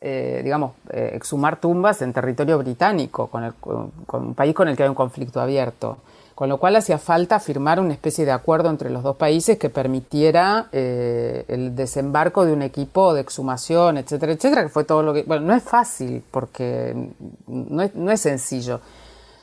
eh, 0.00 0.40
digamos, 0.44 0.72
eh, 0.90 1.12
exhumar 1.14 1.60
tumbas 1.60 2.02
en 2.02 2.12
territorio 2.12 2.58
británico, 2.58 3.28
con, 3.28 3.52
con 3.60 4.26
un 4.26 4.34
país 4.34 4.54
con 4.54 4.68
el 4.68 4.76
que 4.76 4.82
hay 4.82 4.88
un 4.88 4.94
conflicto 4.94 5.40
abierto 5.40 5.98
con 6.42 6.48
lo 6.48 6.58
cual 6.58 6.74
hacía 6.74 6.98
falta 6.98 7.38
firmar 7.38 7.78
una 7.78 7.92
especie 7.92 8.24
de 8.24 8.32
acuerdo 8.32 8.68
entre 8.68 8.90
los 8.90 9.04
dos 9.04 9.14
países 9.14 9.58
que 9.58 9.70
permitiera 9.70 10.66
eh, 10.72 11.44
el 11.46 11.76
desembarco 11.76 12.44
de 12.44 12.52
un 12.52 12.62
equipo 12.62 13.14
de 13.14 13.20
exhumación, 13.20 13.96
etcétera, 13.96 14.32
etcétera, 14.32 14.64
que 14.64 14.68
fue 14.68 14.82
todo 14.82 15.04
lo 15.04 15.14
que... 15.14 15.22
Bueno, 15.22 15.46
no 15.46 15.54
es 15.54 15.62
fácil 15.62 16.20
porque 16.32 17.10
no 17.46 17.82
es, 17.82 17.94
no 17.94 18.10
es 18.10 18.20
sencillo. 18.22 18.80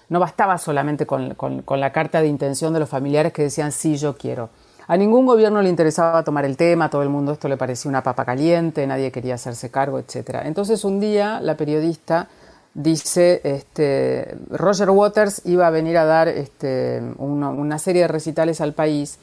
No 0.10 0.20
bastaba 0.20 0.58
solamente 0.58 1.06
con, 1.06 1.36
con, 1.36 1.80
la 1.80 1.94
carta 1.94 2.22
de 2.22 2.28
intención 2.28 2.74
de 2.74 2.82
los 2.82 2.90
familiares 2.90 3.32
que 3.32 3.44
decían 3.44 3.72
sí, 3.72 3.96
yo 3.96 4.18
quiero. 4.18 4.50
A 4.86 4.98
ningún 4.98 5.26
gobierno 5.26 5.62
le 5.62 5.70
interesaba 5.70 6.22
tomar 6.26 6.44
el 6.44 6.58
tema, 6.58 6.90
todo 6.90 7.04
el 7.04 7.10
mundo 7.10 7.32
esto 7.32 7.48
le 7.48 7.56
parecía 7.56 7.88
una 7.88 8.04
papa 8.04 8.26
caliente, 8.26 8.86
nadie 8.86 9.10
quería 9.10 9.36
hacerse 9.36 9.72
cargo, 9.72 10.00
etcétera. 10.00 10.46
Entonces 10.46 10.84
un 10.84 11.00
día 11.00 11.40
la 11.40 11.56
periodista 11.56 12.28
dice, 12.74 13.42
este, 13.44 14.38
Roger 14.50 14.90
Waters 14.90 15.42
iba 15.46 15.68
a 15.68 15.70
venir 15.70 15.98
a 15.98 16.06
dar 16.06 16.28
este, 16.28 17.02
una, 17.18 17.80
serie 17.80 18.04
de 18.04 18.08
recitales 18.08 18.62
al 18.62 18.74
país. 18.74 19.20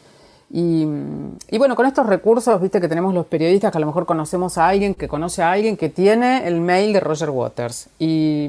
Y, 0.49 0.85
bueno, 1.59 1.75
con 1.75 1.87
estos 1.87 2.07
recursos, 2.07 2.61
viste 2.61 2.81
que 2.81 2.89
tenemos 2.89 3.13
los 3.13 3.27
periodistas 3.27 3.73
que 3.73 3.79
a 3.79 3.81
lo 3.81 3.87
mejor 3.87 4.07
conocemos 4.07 4.59
a 4.59 4.69
alguien 4.69 4.95
que 4.95 5.09
conoce 5.09 5.43
a 5.43 5.51
alguien 5.51 5.77
que 5.77 5.89
tiene 5.89 6.47
el 6.47 6.61
mail 6.61 6.93
de 6.93 7.01
Roger 7.01 7.31
Waters. 7.31 7.89
Y, 7.99 8.49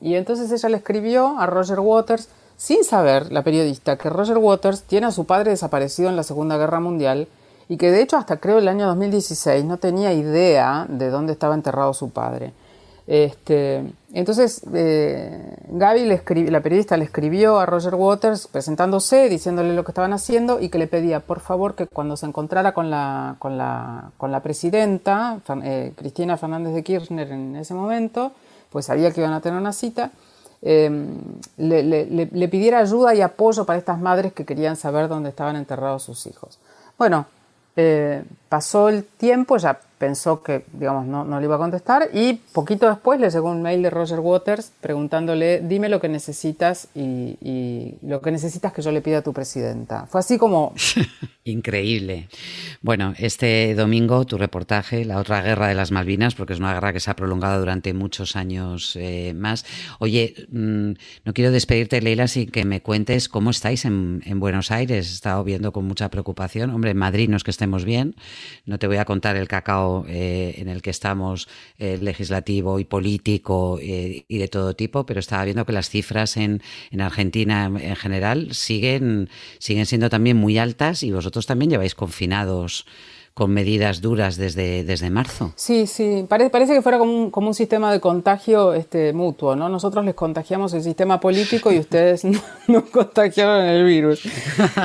y 0.00 0.14
entonces 0.14 0.50
ella 0.50 0.68
le 0.68 0.76
escribió 0.78 1.38
a 1.38 1.46
Roger 1.46 1.78
Waters, 1.78 2.28
sin 2.56 2.84
saber, 2.84 3.30
la 3.30 3.42
periodista, 3.42 3.96
que 3.96 4.10
Roger 4.10 4.38
Waters 4.38 4.82
tiene 4.82 5.06
a 5.06 5.12
su 5.12 5.24
padre 5.24 5.50
desaparecido 5.50 6.08
en 6.08 6.16
la 6.16 6.24
Segunda 6.24 6.58
Guerra 6.58 6.80
Mundial 6.80 7.28
y 7.70 7.76
que 7.76 7.92
de 7.92 8.02
hecho 8.02 8.16
hasta 8.16 8.38
creo 8.38 8.58
el 8.58 8.66
año 8.66 8.86
2016 8.88 9.64
no 9.64 9.76
tenía 9.76 10.12
idea 10.12 10.86
de 10.88 11.08
dónde 11.08 11.32
estaba 11.32 11.54
enterrado 11.54 11.94
su 11.94 12.10
padre. 12.10 12.52
Este, 13.10 13.82
entonces, 14.12 14.62
eh, 14.72 15.56
Gaby, 15.66 16.04
la 16.48 16.60
periodista, 16.60 16.96
le 16.96 17.02
escribió 17.02 17.58
a 17.58 17.66
Roger 17.66 17.96
Waters 17.96 18.46
presentándose, 18.46 19.28
diciéndole 19.28 19.74
lo 19.74 19.82
que 19.82 19.90
estaban 19.90 20.12
haciendo 20.12 20.60
y 20.60 20.68
que 20.68 20.78
le 20.78 20.86
pedía, 20.86 21.18
por 21.18 21.40
favor, 21.40 21.74
que 21.74 21.88
cuando 21.88 22.16
se 22.16 22.26
encontrara 22.26 22.72
con 22.72 22.88
la, 22.88 24.40
presidenta, 24.44 25.40
eh, 25.64 25.92
Cristina 25.96 26.36
Fernández 26.36 26.72
de 26.72 26.84
Kirchner 26.84 27.32
en 27.32 27.56
ese 27.56 27.74
momento, 27.74 28.30
pues 28.70 28.86
sabía 28.86 29.10
que 29.10 29.22
iban 29.22 29.32
a 29.32 29.40
tener 29.40 29.58
una 29.58 29.72
cita, 29.72 30.12
em, 30.62 31.18
le, 31.56 31.82
le, 31.82 32.48
pidiera 32.48 32.78
ayuda 32.78 33.12
y 33.12 33.22
apoyo 33.22 33.64
para 33.64 33.80
estas 33.80 33.98
madres 33.98 34.32
que 34.32 34.44
querían 34.44 34.76
saber 34.76 35.08
dónde 35.08 35.30
estaban 35.30 35.56
enterrados 35.56 36.04
sus 36.04 36.28
hijos. 36.28 36.60
Bueno, 36.96 37.26
eh, 37.74 38.22
pasó 38.48 38.88
el 38.88 39.02
tiempo, 39.02 39.56
ya 39.56 39.80
pensó 40.00 40.42
que, 40.42 40.64
digamos, 40.72 41.06
no, 41.06 41.24
no, 41.24 41.38
le 41.38 41.44
iba 41.44 41.56
a 41.56 41.58
contestar 41.58 42.08
y 42.14 42.32
poquito 42.32 42.88
después 42.88 43.20
le 43.20 43.28
llegó 43.28 43.50
un 43.50 43.60
mail 43.60 43.82
de 43.82 43.90
Roger 43.90 44.18
Waters 44.18 44.72
preguntándole, 44.80 45.60
dime 45.60 45.90
lo 45.90 46.00
que 46.00 46.08
necesitas 46.08 46.88
y, 46.94 47.98
lo 48.00 48.22
que 48.22 48.30
necesitas 48.30 48.72
que 48.72 48.80
yo 48.80 48.92
le 48.92 49.02
pida 49.02 49.18
a 49.18 49.22
tu 49.22 49.34
presidenta. 49.34 50.06
Fue 50.06 50.20
así 50.20 50.38
como... 50.38 50.72
Increíble. 51.44 52.28
Bueno, 52.80 53.14
este 53.18 53.74
domingo 53.74 54.24
tu 54.24 54.38
reportaje, 54.38 55.04
la 55.04 55.18
otra 55.18 55.42
guerra 55.42 55.68
de 55.68 55.74
las 55.74 55.90
Malvinas, 55.90 56.34
porque 56.34 56.52
es 56.52 56.60
una 56.60 56.72
guerra 56.72 56.92
que 56.92 57.00
se 57.00 57.10
ha 57.10 57.16
prolongado 57.16 57.58
durante 57.58 57.92
muchos 57.92 58.36
años 58.36 58.96
eh, 58.96 59.34
más. 59.34 59.66
Oye, 59.98 60.34
mm, 60.50 60.92
no 61.24 61.32
quiero 61.34 61.50
despedirte, 61.50 62.00
Leila, 62.00 62.28
sin 62.28 62.50
que 62.50 62.64
me 62.64 62.82
cuentes 62.82 63.28
cómo 63.28 63.50
estáis 63.50 63.84
en, 63.84 64.22
en 64.24 64.38
Buenos 64.38 64.70
Aires. 64.70 65.10
He 65.10 65.14
estado 65.14 65.42
viendo 65.44 65.72
con 65.72 65.86
mucha 65.86 66.08
preocupación. 66.08 66.70
Hombre, 66.70 66.92
en 66.92 66.98
Madrid 66.98 67.28
no 67.28 67.36
es 67.36 67.44
que 67.44 67.50
estemos 67.50 67.84
bien. 67.84 68.14
No 68.64 68.78
te 68.78 68.86
voy 68.86 68.98
a 68.98 69.04
contar 69.04 69.36
el 69.36 69.48
cacao 69.48 69.89
eh, 70.08 70.54
en 70.58 70.68
el 70.68 70.82
que 70.82 70.90
estamos, 70.90 71.48
eh, 71.78 71.98
legislativo 72.00 72.78
y 72.78 72.84
político 72.84 73.78
eh, 73.80 74.24
y 74.28 74.38
de 74.38 74.48
todo 74.48 74.74
tipo, 74.74 75.06
pero 75.06 75.20
estaba 75.20 75.44
viendo 75.44 75.66
que 75.66 75.72
las 75.72 75.88
cifras 75.88 76.36
en, 76.36 76.62
en 76.90 77.00
Argentina 77.00 77.66
en 77.66 77.96
general 77.96 78.54
siguen, 78.54 79.28
siguen 79.58 79.86
siendo 79.86 80.08
también 80.08 80.36
muy 80.36 80.58
altas 80.58 81.02
y 81.02 81.12
vosotros 81.12 81.46
también 81.46 81.70
lleváis 81.70 81.94
confinados 81.94 82.86
con 83.40 83.52
medidas 83.52 84.02
duras 84.02 84.36
desde, 84.36 84.84
desde 84.84 85.08
marzo. 85.08 85.54
Sí, 85.56 85.86
sí, 85.86 86.26
parece, 86.28 86.50
parece 86.50 86.74
que 86.74 86.82
fuera 86.82 86.98
como 86.98 87.10
un, 87.10 87.30
como 87.30 87.48
un 87.48 87.54
sistema 87.54 87.90
de 87.90 87.98
contagio 87.98 88.74
este, 88.74 89.14
mutuo, 89.14 89.56
¿no? 89.56 89.70
Nosotros 89.70 90.04
les 90.04 90.14
contagiamos 90.14 90.74
el 90.74 90.82
sistema 90.82 91.20
político 91.20 91.72
y 91.72 91.78
ustedes 91.78 92.26
nos 92.68 92.82
contagiaron 92.90 93.64
el 93.64 93.86
virus. 93.86 94.28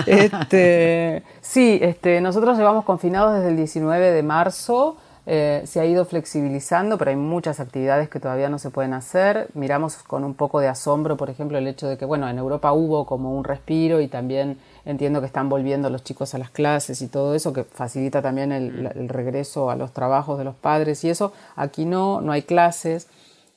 Este, 0.08 1.24
sí, 1.42 1.80
este, 1.82 2.22
nosotros 2.22 2.58
llevamos 2.58 2.86
confinados 2.86 3.34
desde 3.34 3.50
el 3.50 3.58
19 3.58 4.12
de 4.12 4.24
marzo. 4.24 4.96
Eh, 5.26 5.64
se 5.66 5.82
ha 5.82 5.86
ido 5.86 6.06
flexibilizando, 6.06 6.98
pero 6.98 7.12
hay 7.12 7.18
muchas 7.18 7.60
actividades 7.60 8.08
que 8.08 8.22
todavía 8.22 8.48
no 8.48 8.58
se 8.58 8.70
pueden 8.70 8.94
hacer. 8.94 9.50
Miramos 9.54 9.98
con 9.98 10.24
un 10.24 10.34
poco 10.34 10.62
de 10.62 10.70
asombro, 10.70 11.18
por 11.18 11.30
ejemplo, 11.30 11.58
el 11.58 11.68
hecho 11.68 11.90
de 11.90 11.98
que, 11.98 12.06
bueno, 12.06 12.30
en 12.30 12.38
Europa 12.38 12.72
hubo 12.72 13.06
como 13.06 13.36
un 13.36 13.44
respiro 13.44 14.00
y 14.00 14.08
también 14.08 14.60
entiendo 14.86 15.20
que 15.20 15.28
están 15.28 15.50
volviendo 15.50 15.90
los 15.90 16.04
chicos 16.04 16.34
a 16.36 16.38
las 16.38 16.50
clases 16.50 17.02
y 17.02 17.08
todo 17.08 17.36
eso, 17.36 17.54
que 17.54 17.64
facilita 17.64 18.22
también 18.22 18.52
el, 18.52 19.10
regreso 19.10 19.70
a 19.70 19.76
los 19.76 19.92
trabajos 19.92 20.38
de 20.38 20.44
los 20.44 20.56
padres 20.56 21.04
y 21.04 21.10
eso. 21.10 21.34
Aquí 21.56 21.86
no, 21.86 22.22
no 22.22 22.32
hay 22.32 22.44
clases, 22.44 23.08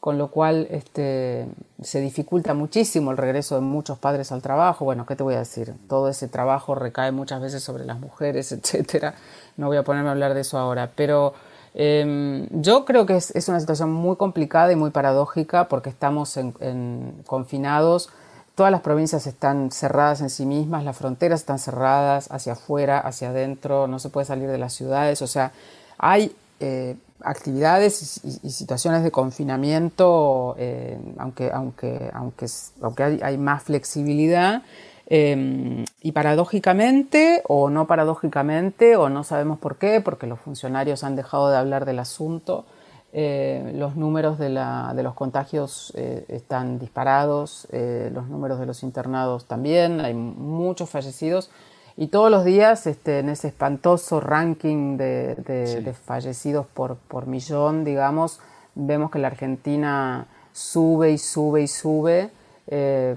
con 0.01 0.19
lo 0.19 0.29
cual 0.29 0.69
este, 0.71 1.47
se 1.83 2.01
dificulta 2.01 2.55
muchísimo 2.55 3.11
el 3.11 3.17
regreso 3.17 3.55
de 3.57 3.61
muchos 3.61 3.99
padres 3.99 4.33
al 4.33 4.43
trabajo. 4.43 4.85
Bueno, 4.85 5.07
¿qué 5.07 5.17
te 5.17 5.23
voy 5.23 5.35
a 5.35 5.41
decir? 5.41 5.75
Todo 5.89 6.09
ese 6.09 6.29
trabajo 6.29 6.75
recae 6.75 7.13
muchas 7.13 7.41
veces 7.41 7.63
sobre 7.63 7.85
las 7.85 7.99
mujeres, 7.99 8.53
etcétera. 8.53 9.15
No 9.57 9.67
voy 9.67 9.77
a 9.77 9.85
ponerme 9.85 10.09
a 10.09 10.13
hablar 10.13 10.35
de 10.35 10.41
eso 10.41 10.59
ahora, 10.59 10.91
pero 10.95 11.35
Em, 11.75 12.49
yo 12.51 12.85
creo 12.85 13.07
que 13.07 13.17
es, 13.17 13.49
una 13.49 13.61
situación 13.61 13.93
muy 13.93 14.17
complicada 14.17 14.73
y 14.73 14.77
muy 14.77 14.91
paradójica 14.91 15.69
porque 15.69 15.91
estamos 15.91 16.37
en, 16.37 17.23
confinados, 17.25 18.11
todas 18.59 18.73
las 18.73 18.81
provincias 18.81 19.25
están 19.29 19.71
cerradas 19.71 20.21
en 20.21 20.31
sí 20.31 20.45
mismas, 20.45 20.83
las 20.83 20.97
fronteras 20.97 21.39
están 21.39 21.61
cerradas 21.61 22.29
hacia 22.33 22.55
afuera, 22.55 22.99
hacia 22.99 23.29
adentro, 23.29 23.87
no 23.87 24.01
se 24.01 24.09
puede 24.09 24.27
salir 24.27 24.49
de 24.49 24.59
las 24.59 24.73
ciudades, 24.75 25.23
o 25.23 25.29
sea, 25.29 25.53
hay 25.97 26.35
eh, 26.59 26.97
actividades 27.21 28.21
y, 28.25 28.51
situaciones 28.51 29.05
de 29.05 29.13
confinamiento, 29.13 30.57
eh, 30.59 30.99
aunque, 31.19 31.53
aunque, 31.53 32.11
aunque, 32.13 32.47
aunque 32.83 33.03
hay, 33.23 33.39
más 33.39 33.63
flexibilidad, 33.63 34.63
Em, 35.11 35.87
y 36.03 36.13
paradójicamente, 36.13 37.43
o 37.49 37.71
no 37.71 37.87
paradójicamente, 37.87 38.95
o 38.97 39.09
no 39.09 39.25
sabemos 39.25 39.59
por 39.59 39.77
qué, 39.77 40.03
porque 40.03 40.27
los 40.27 40.39
funcionarios 40.39 41.03
han 41.03 41.17
dejado 41.17 41.49
de 41.49 41.57
hablar 41.57 41.87
del 41.87 41.99
asunto, 41.99 42.67
eh, 43.13 43.73
los 43.75 43.97
números 43.97 44.39
de, 44.39 44.51
los 44.51 45.15
contagios 45.15 45.93
eh, 45.97 46.25
están 46.29 46.79
disparados, 46.79 47.67
eh, 47.73 48.11
los 48.13 48.29
números 48.29 48.61
de 48.61 48.67
los 48.67 48.83
internados 48.83 49.47
también, 49.47 50.01
hay 50.01 50.15
muchos 50.15 50.91
fallecidos. 50.91 51.51
Y 51.97 52.09
todos 52.09 52.31
los 52.31 52.45
días, 52.45 52.87
este, 52.87 53.19
en 53.19 53.29
ese 53.29 53.49
espantoso 53.49 54.21
ranking 54.21 54.97
de, 54.97 55.95
fallecidos 56.05 56.67
por, 56.67 56.97
por 56.97 57.27
millón, 57.27 57.85
digamos, 57.85 58.41
vemos 58.75 59.11
que 59.11 59.19
la 59.19 59.29
Argentina 59.29 60.29
sube 60.53 61.13
y 61.13 61.19
sube 61.19 61.63
y 61.63 61.69
sube. 61.69 62.31
Eh, 62.67 63.17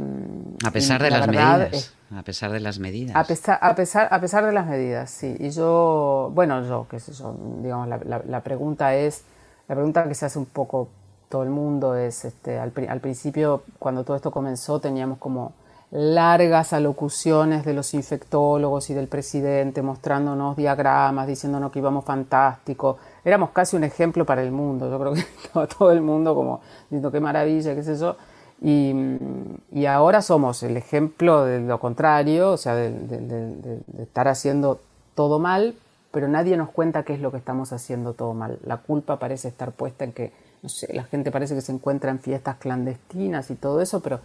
a 0.64 0.72
pesar 0.72 1.02
de 1.02 1.10
las 1.10 1.28
medidas. 1.28 1.94
a 2.16 2.24
pesar 2.24 2.52
de 2.52 2.60
las 2.60 2.80
medidas. 2.80 3.16
A 3.16 3.24
pesar, 3.24 3.60
a, 3.62 3.76
pesar, 3.76 4.08
a 4.12 4.22
pesar 4.22 4.46
de 4.46 4.54
las 4.54 4.66
medidas, 4.66 5.10
sí. 5.10 5.36
Y 5.40 5.50
yo, 5.50 6.32
bueno, 6.34 6.66
yo, 6.66 6.88
qué 6.90 7.00
sé 7.00 7.12
yo, 7.14 7.36
digamos, 7.62 7.88
la, 7.88 8.44
pregunta 8.44 8.96
es, 8.96 9.26
la 9.72 9.76
pregunta 9.76 10.06
que 10.06 10.16
se 10.16 10.26
hace 10.26 10.38
un 10.38 10.48
poco 10.48 10.90
todo 11.30 11.44
el 11.44 11.50
mundo 11.50 11.96
es, 11.96 12.26
este, 12.26 12.60
al, 12.60 12.72
principio, 12.72 13.64
cuando 13.80 14.04
todo 14.04 14.18
esto 14.18 14.30
comenzó, 14.30 14.82
teníamos 14.82 15.18
como 15.18 15.54
largas 15.92 16.74
alocuciones 16.74 17.64
de 17.64 17.74
los 17.74 17.94
infectólogos 17.94 18.90
y 18.90 18.94
del 18.94 19.08
presidente 19.08 19.82
mostrándonos 19.82 20.58
diagramas, 20.58 21.26
diciéndonos 21.26 21.72
que 21.72 21.80
íbamos 21.80 22.04
fantástico. 22.04 22.98
Éramos 23.24 23.52
casi 23.52 23.78
un 23.78 23.86
ejemplo 23.86 24.26
para 24.26 24.44
el 24.44 24.52
mundo. 24.52 24.92
Yo 24.92 25.00
creo 25.00 25.14
que 25.14 25.26
todo 25.78 25.94
el 25.94 26.02
mundo 26.02 26.36
como 26.36 26.60
diciendo 26.90 27.10
qué 27.10 27.22
maravilla, 27.22 27.74
qué 27.74 27.84
sé 27.84 27.96
yo. 27.96 28.18
Y, 28.62 29.86
ahora 29.86 30.22
somos 30.22 30.64
el 30.64 30.76
ejemplo 30.76 31.46
de 31.46 31.62
lo 31.62 31.80
contrario, 31.80 32.52
o 32.52 32.58
sea, 32.58 32.76
de, 32.76 33.80
estar 34.00 34.28
haciendo 34.28 34.82
todo 35.16 35.40
mal, 35.40 35.76
pero 36.12 36.28
nadie 36.28 36.58
nos 36.58 36.70
cuenta 36.70 37.04
qué 37.04 37.14
es 37.14 37.22
lo 37.22 37.32
que 37.32 37.38
estamos 37.38 37.72
haciendo 37.74 38.14
todo 38.14 38.34
mal. 38.34 38.60
La 38.66 38.78
culpa 38.78 39.20
parece 39.20 39.48
estar 39.48 39.72
puesta 39.72 40.04
en 40.04 40.14
que, 40.14 40.32
no 40.62 40.70
sé, 40.70 40.94
la 40.94 41.04
gente 41.04 41.32
parece 41.32 41.56
que 41.56 41.62
se 41.62 41.72
encuentra 41.72 42.12
en 42.12 42.20
fiestas 42.20 42.58
clandestinas 42.58 43.50
y 43.50 43.56
todo 43.56 43.82
eso, 43.82 44.02
pero 44.02 44.20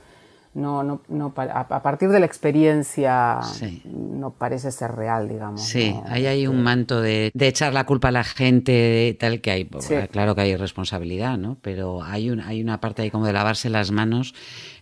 no, 0.57 0.83
no, 0.83 1.03
no 1.09 1.35
a, 1.37 1.83
partir 1.83 2.09
de 2.09 2.18
la 2.18 2.25
experiencia 2.25 3.40
no 3.85 4.31
parece 4.31 4.72
ser 4.72 4.92
real, 4.92 5.29
digamos. 5.29 5.62
Sí, 5.62 5.94
ahí 6.07 6.27
hay 6.27 6.46
un 6.46 6.62
manto 6.62 7.03
de, 7.03 7.31
echar 7.38 7.75
la 7.75 7.85
culpa 7.85 8.09
a 8.09 8.11
la 8.11 8.25
gente, 8.25 9.16
tal 9.20 9.42
que 9.42 9.51
hay, 9.51 9.68
claro 10.11 10.35
que 10.35 10.40
hay 10.40 10.57
responsabilidad, 10.57 11.37
¿no? 11.37 11.59
Pero 11.61 12.03
hay, 12.03 12.31
un, 12.31 12.40
hay 12.40 12.62
una 12.62 12.81
parte 12.81 13.03
ahí 13.03 13.11
como 13.11 13.27
de 13.27 13.35
lavarse 13.35 13.68
las 13.68 13.90
manos, 13.90 14.35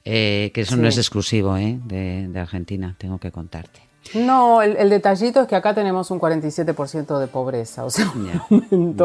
eh, 0.05 0.53
que 0.55 0.61
eso 0.61 0.77
no 0.77 0.87
es 0.87 0.97
exclusivo 0.97 1.57
¿eh? 1.57 1.79
de, 1.85 2.39
Argentina, 2.39 2.95
tengo 2.97 3.19
que 3.19 3.33
contarte. 3.33 3.81
No, 4.15 4.63
el, 4.63 4.91
detallito 4.91 5.41
es 5.41 5.49
que 5.49 5.57
acá 5.57 5.75
tenemos 5.75 6.11
un 6.11 6.21
47% 6.21 7.19
de 7.19 7.27
pobreza, 7.27 7.85
o 7.85 7.91
sea, 7.91 8.11
un. 8.15 8.97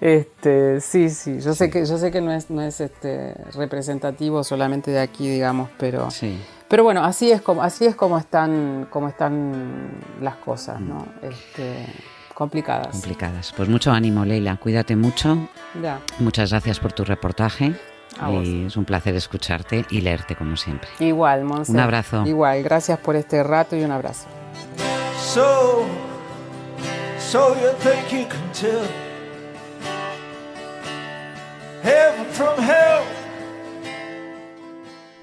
Este, 0.00 0.80
sí, 0.80 1.10
sí, 1.10 1.40
yo 1.40 1.54
sé 1.54 1.70
que 1.70 1.86
yo 1.86 1.96
sé 1.96 2.10
que 2.10 2.20
no 2.20 2.32
es 2.32 2.50
no 2.50 2.60
es 2.60 2.80
este 2.80 3.34
representativo 3.54 4.42
solamente 4.42 4.90
de 4.90 4.98
aquí, 4.98 5.28
digamos, 5.28 5.70
pero 5.78 6.08
pero 6.66 6.82
bueno, 6.82 7.04
así 7.04 7.30
es 7.30 7.40
como 7.40 7.62
así 7.62 7.84
es 7.84 7.94
como 7.94 8.18
están 8.18 8.88
como 8.90 9.08
están 9.08 9.92
las 10.20 10.34
cosas, 10.36 10.80
¿no? 10.80 11.06
Mm. 11.22 11.26
Este, 11.30 11.86
complicadas. 12.34 12.88
Complicadas. 12.88 13.52
Pues 13.56 13.68
mucho 13.68 13.92
ánimo, 13.92 14.24
Leila, 14.24 14.56
cuídate 14.56 14.96
mucho. 14.96 15.38
Ya. 15.80 16.00
Muchas 16.18 16.50
gracias 16.50 16.80
por 16.80 16.92
tu 16.92 17.04
reportaje. 17.04 17.72
Y 18.42 18.66
es 18.66 18.76
un 18.76 18.84
placer 18.84 19.14
escucharte 19.14 19.84
y 19.90 20.00
leerte 20.00 20.36
como 20.36 20.56
siempre. 20.56 20.88
Igual, 20.98 21.44
Monse. 21.44 21.72
Un 21.72 21.80
abrazo. 21.80 22.24
Igual, 22.26 22.62
gracias 22.62 22.98
por 22.98 23.16
este 23.16 23.42
rato 23.42 23.76
y 23.76 23.82
un 23.82 23.90
abrazo. 23.90 24.26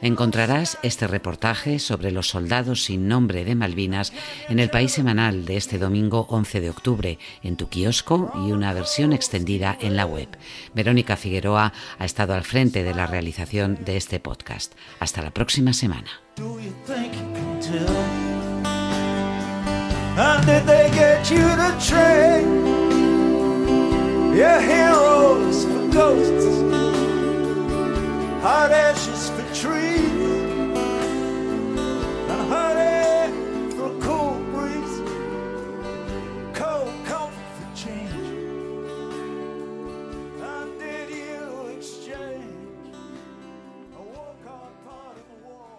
Encontrarás 0.02 0.78
este 0.82 1.08
reportaje 1.08 1.80
sobre 1.80 2.12
los 2.12 2.30
soldados 2.30 2.84
sin 2.84 3.08
nombre 3.08 3.44
de 3.44 3.56
Malvinas 3.56 4.14
en 4.48 4.60
el 4.60 4.70
País 4.70 4.94
Semanal 4.94 5.46
de 5.46 5.58
este 5.58 5.78
domingo 5.78 6.26
11 6.30 6.62
de 6.62 6.70
octubre, 6.70 7.20
en 7.44 7.58
tu 7.58 7.68
kiosco 7.68 8.32
y 8.46 8.52
una 8.52 8.74
versión 8.74 9.12
extendida 9.12 9.78
en 9.82 9.96
la 9.96 10.06
web. 10.06 10.30
Verónica 10.74 11.18
Figueroa 11.18 11.74
ha 11.98 12.06
estado 12.06 12.34
al 12.34 12.44
frente 12.44 12.84
de 12.84 12.94
la 12.94 13.08
realización 13.08 13.84
de 13.84 13.98
este 13.98 14.20
podcast. 14.20 14.74
Hasta 15.00 15.22
la 15.22 15.32
próxima 15.32 15.74
semana. 15.74 16.10
Ghosts, 25.92 26.89
hot 28.42 28.72
ashes 28.72 29.30
for 29.30 29.44
trees. 29.54 30.00
And 32.32 32.42
honey 32.54 33.72
for 33.76 33.96
a 33.96 34.00
cold 34.00 34.44
breeze, 34.54 34.98
cold 36.54 36.94
comfort 37.06 37.52
for 37.58 37.70
change, 37.76 38.14
and 40.42 40.80
did 40.80 41.10
you 41.10 41.68
exchange? 41.76 42.96
A 43.96 44.02
walk 44.02 44.46
on 44.48 44.72
part 44.86 45.18
of 45.18 45.26
the 45.32 45.38
war? 45.48 45.78